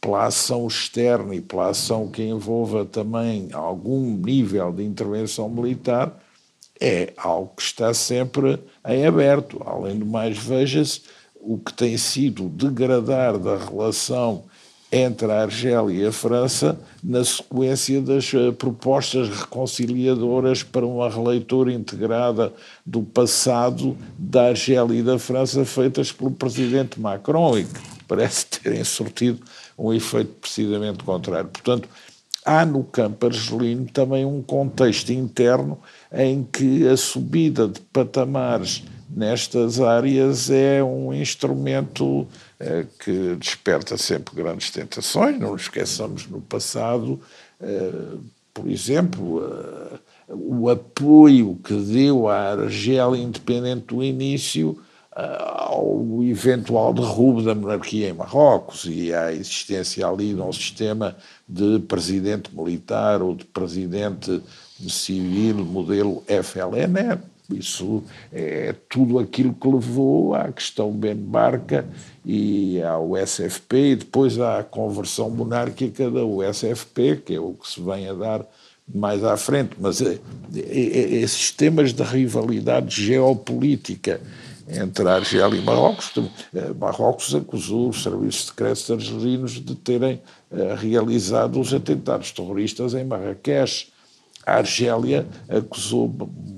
pela 0.00 0.26
ação 0.26 0.66
externa 0.66 1.34
e 1.34 1.40
pela 1.40 1.70
ação 1.70 2.08
que 2.08 2.22
envolva 2.22 2.84
também 2.84 3.48
algum 3.52 4.16
nível 4.16 4.72
de 4.72 4.84
intervenção 4.84 5.48
militar, 5.50 6.16
é 6.80 7.12
algo 7.16 7.52
que 7.56 7.62
está 7.62 7.92
sempre 7.94 8.58
em 8.86 9.06
aberto. 9.06 9.62
Além 9.64 9.98
do 9.98 10.06
mais, 10.06 10.36
veja-se 10.36 11.02
o 11.34 11.58
que 11.58 11.72
tem 11.72 11.96
sido 11.96 12.46
o 12.46 12.48
degradar 12.48 13.38
da 13.38 13.56
relação 13.56 14.44
entre 14.90 15.30
a 15.30 15.42
Argélia 15.42 16.04
e 16.04 16.06
a 16.06 16.12
França 16.12 16.78
na 17.02 17.24
sequência 17.24 18.00
das 18.00 18.32
eh, 18.32 18.52
propostas 18.52 19.28
reconciliadoras 19.28 20.62
para 20.62 20.86
uma 20.86 21.10
releitura 21.10 21.72
integrada 21.72 22.52
do 22.84 23.02
passado 23.02 23.96
da 24.16 24.48
Argélia 24.48 24.98
e 24.98 25.02
da 25.02 25.18
França 25.18 25.64
feitas 25.64 26.12
pelo 26.12 26.30
presidente 26.30 27.00
Macron 27.00 27.58
e 27.58 27.64
que 27.64 27.80
parece 28.06 28.46
terem 28.46 28.84
sortido 28.84 29.40
um 29.76 29.92
efeito 29.92 30.32
precisamente 30.40 31.02
contrário. 31.02 31.48
Portanto, 31.48 31.88
há 32.44 32.64
no 32.64 32.84
campo 32.84 33.26
argelino 33.26 33.86
também 33.86 34.24
um 34.24 34.40
contexto 34.40 35.10
interno 35.10 35.78
em 36.12 36.44
que 36.44 36.86
a 36.88 36.96
subida 36.96 37.66
de 37.68 37.80
patamares 37.80 38.84
nestas 39.16 39.80
áreas 39.80 40.50
é 40.50 40.82
um 40.82 41.12
instrumento 41.14 42.26
eh, 42.60 42.84
que 43.02 43.34
desperta 43.36 43.96
sempre 43.96 44.34
grandes 44.34 44.70
tentações. 44.70 45.38
Não 45.38 45.52
nos 45.52 45.62
esqueçamos 45.62 46.26
no 46.26 46.40
passado, 46.40 47.18
eh, 47.60 48.18
por 48.52 48.68
exemplo, 48.68 49.42
eh, 49.42 49.98
o 50.28 50.68
apoio 50.68 51.58
que 51.64 51.74
deu 51.74 52.28
à 52.28 52.52
Argélia 52.52 53.22
independente 53.22 53.86
do 53.86 54.02
início 54.02 54.78
ao 55.16 56.22
eventual 56.22 56.92
derrubo 56.92 57.42
da 57.42 57.54
monarquia 57.54 58.10
em 58.10 58.12
Marrocos 58.12 58.84
e 58.84 59.14
à 59.14 59.32
existência 59.32 60.06
ali 60.06 60.34
de 60.34 60.40
um 60.42 60.52
sistema 60.52 61.16
de 61.48 61.78
presidente 61.88 62.54
militar 62.54 63.22
ou 63.22 63.34
de 63.34 63.46
presidente 63.46 64.42
civil 64.88 65.64
modelo 65.64 66.22
FLN. 66.26 67.18
Isso 67.50 68.02
é 68.32 68.74
tudo 68.88 69.18
aquilo 69.18 69.54
que 69.54 69.68
levou 69.68 70.34
à 70.34 70.50
questão 70.50 70.90
Ben 70.90 71.14
Barca 71.14 71.86
e 72.24 72.82
ao 72.82 73.16
SFP 73.16 73.76
e 73.76 73.96
depois 73.96 74.38
à 74.40 74.64
conversão 74.64 75.30
monárquica 75.30 76.10
da 76.10 76.24
USFP, 76.24 77.22
que 77.24 77.34
é 77.34 77.40
o 77.40 77.52
que 77.52 77.68
se 77.68 77.80
vem 77.80 78.08
a 78.08 78.14
dar 78.14 78.44
mais 78.92 79.22
à 79.22 79.36
frente. 79.36 79.76
Mas 79.78 80.00
é, 80.00 80.18
é, 80.54 80.60
esses 80.60 81.52
temas 81.52 81.92
de 81.92 82.02
rivalidade 82.02 83.04
geopolítica 83.04 84.20
entre 84.68 85.08
a 85.08 85.14
Argélia 85.14 85.56
e 85.56 85.62
Marrocos. 85.62 86.12
Marrocos 86.80 87.32
acusou 87.32 87.90
os 87.90 88.02
serviços 88.02 88.46
secretos 88.46 88.90
argelinos 88.90 89.52
de 89.52 89.76
terem 89.76 90.20
realizado 90.78 91.60
os 91.60 91.72
atentados 91.72 92.32
terroristas 92.32 92.92
em 92.94 93.04
Marrakech. 93.04 93.92
A 94.46 94.58
Argélia 94.58 95.26
acusou 95.48 96.06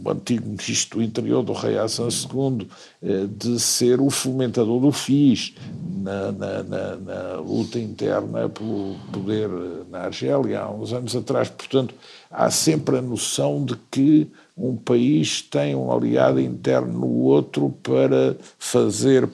o 0.04 0.10
antigo 0.10 0.46
ministro 0.46 0.98
do 0.98 1.04
interior 1.04 1.42
do 1.42 1.54
rei 1.54 1.78
Hassan 1.78 2.08
II 2.08 2.68
eh, 3.02 3.26
de 3.26 3.58
ser 3.58 3.98
o 3.98 4.10
fomentador 4.10 4.78
do 4.80 4.92
FIS 4.92 5.54
na, 6.02 6.30
na, 6.32 6.62
na, 6.62 6.96
na, 6.96 7.40
luta 7.40 7.78
interna 7.78 8.48
pelo 8.48 8.94
poder 9.10 9.48
na 9.90 10.00
Argélia 10.00 10.60
há 10.60 10.70
uns 10.70 10.92
anos 10.92 11.16
atrás. 11.16 11.48
Portanto, 11.48 11.94
há 12.30 12.50
sempre 12.50 12.98
a 12.98 13.02
noção 13.02 13.64
de 13.64 13.74
que 13.90 14.30
um 14.56 14.76
país 14.76 15.40
tem 15.40 15.74
um 15.74 15.90
aliado 15.90 16.40
interno 16.40 16.92
no 16.92 17.22
outro 17.22 17.74
para 17.82 18.36
fazer 18.58 19.28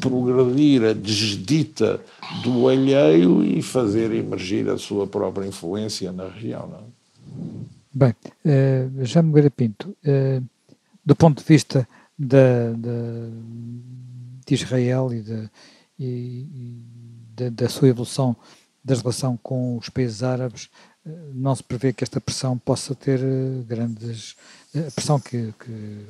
progredir 0.00 0.82
a 0.82 0.92
desdita 0.92 2.00
do 2.42 2.68
alheio 2.68 3.44
e 3.44 3.62
fazer 3.62 4.12
emergir 4.12 4.68
a 4.68 4.78
sua 4.78 5.06
própria 5.06 5.46
influência 5.46 6.10
na 6.10 6.28
região. 6.28 6.68
Não? 6.68 7.67
É? 7.94 7.98
Bem, 7.98 8.14
uh, 8.44 9.04
já 9.04 9.22
me 9.22 9.50
Pinto, 9.50 9.96
uh, 10.04 10.44
do 11.04 11.16
ponto 11.16 11.38
de 11.38 11.44
vista 11.44 11.88
da, 12.18 12.72
da 12.76 12.90
de 14.46 14.54
Israel 14.54 15.12
e, 15.12 15.20
de, 15.20 15.50
e, 15.98 16.82
e 17.36 17.50
da, 17.50 17.68
sua 17.68 17.88
evolução 17.88 18.34
da 18.82 18.94
relação 18.94 19.36
com 19.36 19.76
os 19.76 19.88
países 19.88 20.22
árabes, 20.22 20.68
uh, 21.04 21.10
não 21.34 21.54
se 21.54 21.62
prevê 21.62 21.92
que 21.92 22.04
esta 22.04 22.20
pressão 22.20 22.58
possa 22.58 22.94
ter 22.94 23.20
grandes 23.66 24.36
a 24.76 24.90
pressão 24.90 25.18
que, 25.18 25.54
que 25.58 26.06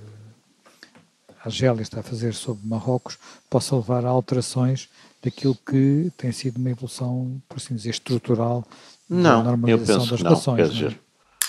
a 1.41 1.47
Argélia 1.47 1.83
está 1.83 2.01
a 2.01 2.03
fazer 2.03 2.35
sobre 2.35 2.67
Marrocos 2.67 3.17
possa 3.49 3.77
levar 3.77 4.05
a 4.05 4.09
alterações 4.09 4.89
daquilo 5.23 5.55
que 5.55 6.13
tem 6.17 6.33
sido 6.33 6.57
uma 6.57 6.71
evolução, 6.71 7.41
por 7.49 7.57
assim 7.57 7.75
dizer, 7.75 7.91
estrutural 7.91 8.65
não, 9.09 9.43
da 9.43 9.51
normalização 9.51 9.95
eu 9.95 10.01
penso 10.01 10.11
das 10.11 10.23
relações. 10.23 10.59
Não, 10.59 10.67
quer 10.67 10.73
dizer, 10.73 11.01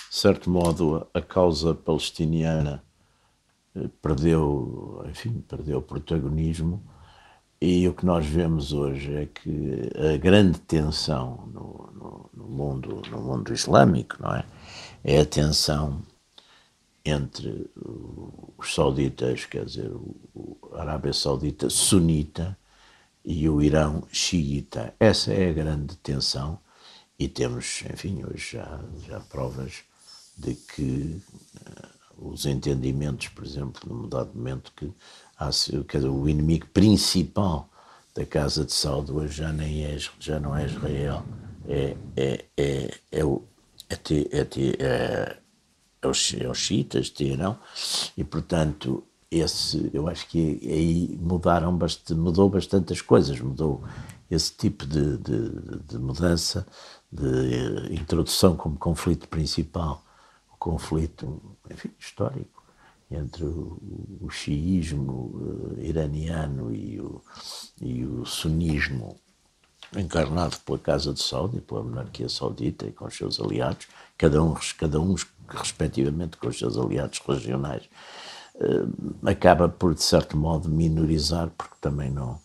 de 0.10 0.16
certo 0.16 0.49
modo, 0.49 1.07
a 1.14 1.22
causa 1.22 1.74
palestiniana 1.74 2.84
perdeu, 4.01 5.03
enfim, 5.07 5.41
perdeu 5.47 5.82
protagonismo 5.82 6.84
e 7.62 7.88
o 7.88 7.93
que 7.93 8.05
nós 8.05 8.26
vemos 8.26 8.74
hoje 8.74 9.14
é 9.14 9.26
que 9.26 9.89
a 10.14 10.18
grande 10.18 10.60
tensão 10.62 11.47
no, 11.53 11.91
no, 11.93 12.30
no 12.34 12.43
mundo, 12.45 13.01
no 13.12 13.22
mundo 13.22 13.53
islâmico, 13.53 14.16
não 14.20 14.34
é? 14.34 14.45
É 15.03 15.20
a 15.20 15.26
tensão 15.26 16.01
entre 17.03 17.70
os 18.57 18.74
sauditas, 18.74 19.45
quer 19.45 19.66
dizer, 19.66 19.91
a 20.74 20.82
Arábia 20.82 21.14
Saudita 21.14 21.70
sunita 21.70 22.57
e 23.24 23.47
o 23.49 23.62
Irão 23.62 24.03
xiita. 24.12 24.93
Essa 24.99 25.34
é 25.34 25.49
a 25.49 25.53
grande 25.53 25.97
tensão 25.97 26.60
e 27.18 27.28
temos, 27.28 27.84
enfim, 27.91 28.24
hoje 28.24 28.53
já, 28.53 28.80
já 29.05 29.20
provas 29.20 29.84
de 30.39 30.55
que 30.55 31.21
uh, 31.55 32.29
os 32.31 32.45
entendimentos, 32.45 33.27
por 33.29 33.45
exemplo, 33.45 33.81
num 33.87 34.07
dado 34.07 34.31
momento 34.33 34.71
que 34.75 34.91
há, 35.37 35.49
dizer, 35.49 36.07
o 36.07 36.27
inimigo 36.27 36.67
principal 36.67 37.69
da 38.15 38.25
Casa 38.25 38.65
de 38.65 38.73
Saúde 38.73 39.11
hoje 39.11 39.37
já, 39.37 39.53
nem 39.53 39.85
é, 39.85 39.97
já 40.19 40.39
não 40.39 40.55
é 40.55 40.65
Israel, 40.65 41.23
é, 41.67 41.95
é, 42.17 42.45
é, 42.57 42.97
é, 43.11 43.25
o, 43.25 43.43
é, 43.89 43.95
é, 43.95 44.47
é, 44.79 45.37
é 46.01 46.07
os, 46.07 46.33
é 46.33 46.47
os 46.47 47.09
Teherão, 47.09 47.57
e 48.17 48.23
portanto 48.23 49.03
esse, 49.31 49.89
eu 49.93 50.07
acho 50.07 50.27
que 50.27 50.59
aí 50.63 51.17
mudaram 51.21 51.75
bastante, 51.77 52.19
mudou 52.19 52.49
bastante 52.49 52.91
as 52.93 53.01
coisas, 53.01 53.39
mudou 53.39 53.83
esse 54.29 54.51
tipo 54.53 54.85
de, 54.85 55.17
de, 55.17 55.49
de 55.87 55.97
mudança, 55.97 56.65
de 57.11 57.93
introdução 57.93 58.55
como 58.55 58.77
conflito 58.77 59.27
principal, 59.27 60.03
conflito, 60.60 61.41
enfim, 61.70 61.91
histórico 61.97 62.60
entre 63.10 63.43
o, 63.43 63.80
o 64.22 64.30
xiismo 64.30 65.32
uh, 65.34 65.80
iraniano 65.80 66.74
e 66.74 66.99
o, 66.99 67.22
e 67.82 68.05
o 68.05 68.26
sunismo 68.26 69.18
encarnado 69.95 70.57
pela 70.60 70.78
Casa 70.78 71.14
de 71.14 71.22
Saudi, 71.22 71.57
e 71.57 71.62
pela 71.62 71.84
monarquia 71.84 72.30
saudita 72.30 72.86
e 72.86 72.91
com 72.91 73.05
os 73.05 73.16
seus 73.16 73.39
aliados, 73.39 73.88
cada 74.18 74.43
um, 74.43 74.53
cada 74.78 74.99
um 74.99 75.16
respectivamente 75.47 76.38
com 76.38 76.47
os 76.47 76.60
seus 76.60 76.78
aliados 76.78 77.20
regionais, 77.28 77.89
uh, 78.55 79.28
acaba 79.28 79.68
por, 79.68 79.95
de 79.95 80.03
certo 80.03 80.38
modo, 80.38 80.70
minorizar, 80.70 81.49
porque 81.57 81.76
também 81.82 82.12
não, 82.12 82.39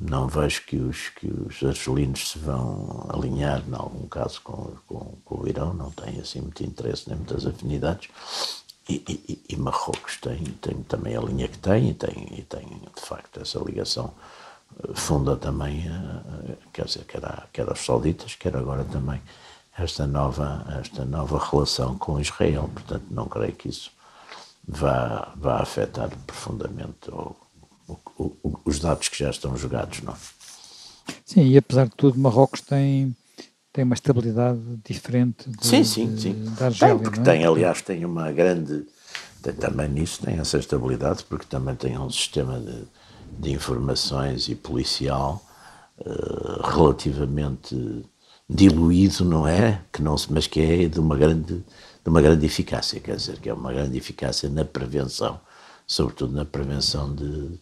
não 0.00 0.26
vejo 0.28 0.62
que 0.62 0.76
os, 0.76 1.10
que 1.10 1.26
os 1.26 1.62
argelinos 1.62 2.30
se 2.30 2.38
vão 2.38 3.06
alinhar, 3.12 3.62
em 3.68 3.74
algum 3.74 4.08
caso, 4.08 4.40
com, 4.42 4.72
com, 4.86 5.18
com 5.24 5.40
o 5.42 5.48
Irão, 5.48 5.74
não 5.74 5.90
têm 5.90 6.18
assim 6.18 6.40
muito 6.40 6.64
interesse 6.64 7.08
nem 7.08 7.18
muitas 7.18 7.46
afinidades. 7.46 8.08
E, 8.88 9.04
e, 9.06 9.44
e, 9.50 9.56
Marrocos 9.56 10.16
tem, 10.16 10.42
tem 10.60 10.82
também 10.84 11.14
a 11.16 11.20
linha 11.20 11.46
que 11.46 11.58
tem 11.58 11.90
e 11.90 11.94
tem, 11.94 12.28
e 12.38 12.42
tem 12.42 12.66
de 12.66 13.00
facto 13.00 13.40
essa 13.40 13.58
ligação 13.60 14.12
eh, 14.82 14.92
funda 14.94 15.36
também 15.36 15.86
eh, 15.86 16.56
quer 16.72 16.86
dizer 16.86 17.04
quer, 17.04 17.20
quer 17.52 17.70
os 17.70 17.78
sauditas 17.84 18.34
quer 18.34 18.56
agora 18.56 18.82
também 18.84 19.20
esta 19.78 20.08
nova 20.08 20.66
esta 20.80 21.04
nova 21.04 21.38
relação 21.38 21.96
com 21.98 22.18
Israel 22.18 22.68
portanto 22.74 23.04
não 23.10 23.28
creio 23.28 23.52
que 23.52 23.68
isso 23.68 23.92
vá 24.66 25.32
vá 25.36 25.60
afetar 25.60 26.10
profundamente 26.26 27.10
o, 27.12 27.36
o, 28.18 28.36
o, 28.42 28.60
os 28.64 28.78
dados 28.78 29.08
que 29.08 29.18
já 29.18 29.30
estão 29.30 29.56
jogados 29.56 30.02
não 30.02 30.16
sim 31.24 31.48
e 31.48 31.56
apesar 31.56 31.84
de 31.84 31.96
tudo 31.96 32.18
Marrocos 32.18 32.60
tem 32.60 33.14
tem 33.72 33.84
uma 33.84 33.94
estabilidade 33.94 34.60
diferente 34.84 35.48
de, 35.48 35.66
sim, 35.66 35.84
sim, 35.84 36.16
sim. 36.18 36.44
da 36.58 36.66
Argélia. 36.66 36.94
Tem, 36.96 37.04
porque 37.04 37.20
é? 37.20 37.22
tem, 37.22 37.44
aliás, 37.44 37.82
tem 37.82 38.04
uma 38.04 38.30
grande. 38.32 38.84
Tem, 39.42 39.54
também 39.54 39.88
nisso 39.88 40.22
tem 40.22 40.38
essa 40.38 40.58
estabilidade, 40.58 41.24
porque 41.24 41.46
também 41.46 41.74
tem 41.76 41.96
um 41.96 42.10
sistema 42.10 42.58
de, 42.58 42.84
de 43.38 43.52
informações 43.52 44.48
e 44.48 44.54
policial 44.54 45.42
uh, 46.00 46.68
relativamente 46.68 48.04
diluído, 48.48 49.24
não 49.24 49.46
é? 49.46 49.80
Que 49.92 50.02
não, 50.02 50.16
mas 50.30 50.46
que 50.46 50.60
é 50.60 50.88
de 50.88 50.98
uma 50.98 51.16
grande 51.16 51.64
de 52.02 52.08
uma 52.08 52.22
grande 52.22 52.46
eficácia, 52.46 52.98
quer 52.98 53.16
dizer, 53.16 53.38
que 53.38 53.48
é 53.50 53.52
uma 53.52 53.72
grande 53.72 53.96
eficácia 53.96 54.48
na 54.48 54.64
prevenção, 54.64 55.38
sobretudo 55.86 56.32
na 56.32 56.46
prevenção 56.46 57.14
de, 57.14 57.60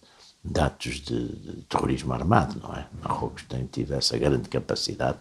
de 0.50 0.60
atos 0.60 1.00
de, 1.00 1.28
de 1.28 1.52
terrorismo 1.62 2.12
armado, 2.12 2.60
não 2.60 2.74
é? 2.74 2.86
Marrocos 3.02 3.44
tem 3.44 3.66
tido 3.66 3.94
essa 3.94 4.16
grande 4.18 4.48
capacidade 4.48 5.18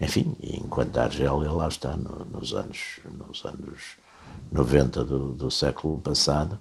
enfim, 0.00 0.36
enquanto 0.42 0.96
a 0.98 1.04
Argélia 1.04 1.50
lá 1.50 1.68
está 1.68 1.96
no, 1.96 2.24
nos, 2.26 2.52
anos, 2.52 3.00
nos 3.10 3.44
anos 3.44 3.96
90 4.50 5.04
do, 5.04 5.32
do 5.32 5.50
século 5.50 5.98
passado, 5.98 6.58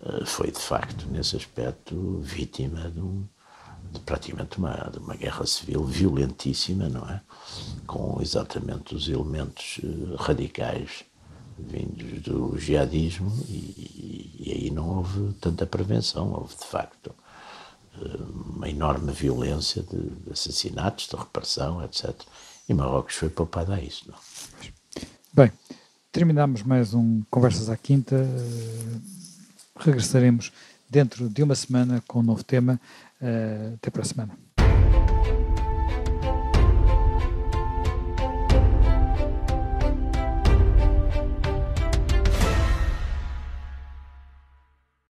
uh, 0.00 0.24
foi 0.24 0.50
de 0.50 0.58
facto, 0.58 1.06
nesse 1.10 1.36
aspecto, 1.36 2.18
vítima 2.20 2.90
de, 2.90 3.00
um, 3.00 3.24
de 3.92 4.00
praticamente 4.00 4.58
uma, 4.58 4.72
de 4.90 4.98
uma 4.98 5.14
guerra 5.14 5.46
civil 5.46 5.84
violentíssima, 5.84 6.88
não 6.88 7.08
é? 7.08 7.20
Com 7.86 8.18
exatamente 8.20 8.94
os 8.94 9.08
elementos 9.08 9.78
uh, 9.82 10.16
radicais 10.16 11.04
vindos 11.58 12.22
do 12.22 12.58
jihadismo 12.58 13.30
e, 13.46 14.32
e, 14.38 14.52
aí 14.52 14.70
não 14.70 14.96
houve 14.96 15.34
tanta 15.34 15.66
prevenção, 15.66 16.32
houve 16.32 16.56
de 16.56 16.64
facto 16.64 17.10
eh, 17.10 17.19
uma 17.98 18.68
enorme 18.68 19.12
violência 19.12 19.82
de, 19.82 19.98
de 19.98 20.32
assassinatos, 20.32 21.08
de 21.08 21.16
repressão, 21.16 21.82
etc. 21.84 22.14
E 22.68 22.74
Marrocos 22.74 23.14
foi 23.14 23.28
poupado 23.28 23.72
a 23.72 23.80
isso. 23.80 24.04
Não? 24.08 24.16
Bem, 25.32 25.52
terminamos 26.12 26.62
mais 26.62 26.94
um 26.94 27.22
Conversas 27.30 27.68
à 27.68 27.76
Quinta. 27.76 28.26
Regressaremos 29.76 30.52
dentro 30.88 31.28
de 31.28 31.42
uma 31.42 31.54
semana 31.54 32.02
com 32.06 32.20
um 32.20 32.22
novo 32.22 32.44
tema. 32.44 32.80
Eh, 33.20 33.72
até 33.74 33.90
para 33.90 34.02
a 34.02 34.04
semana. 34.04 34.49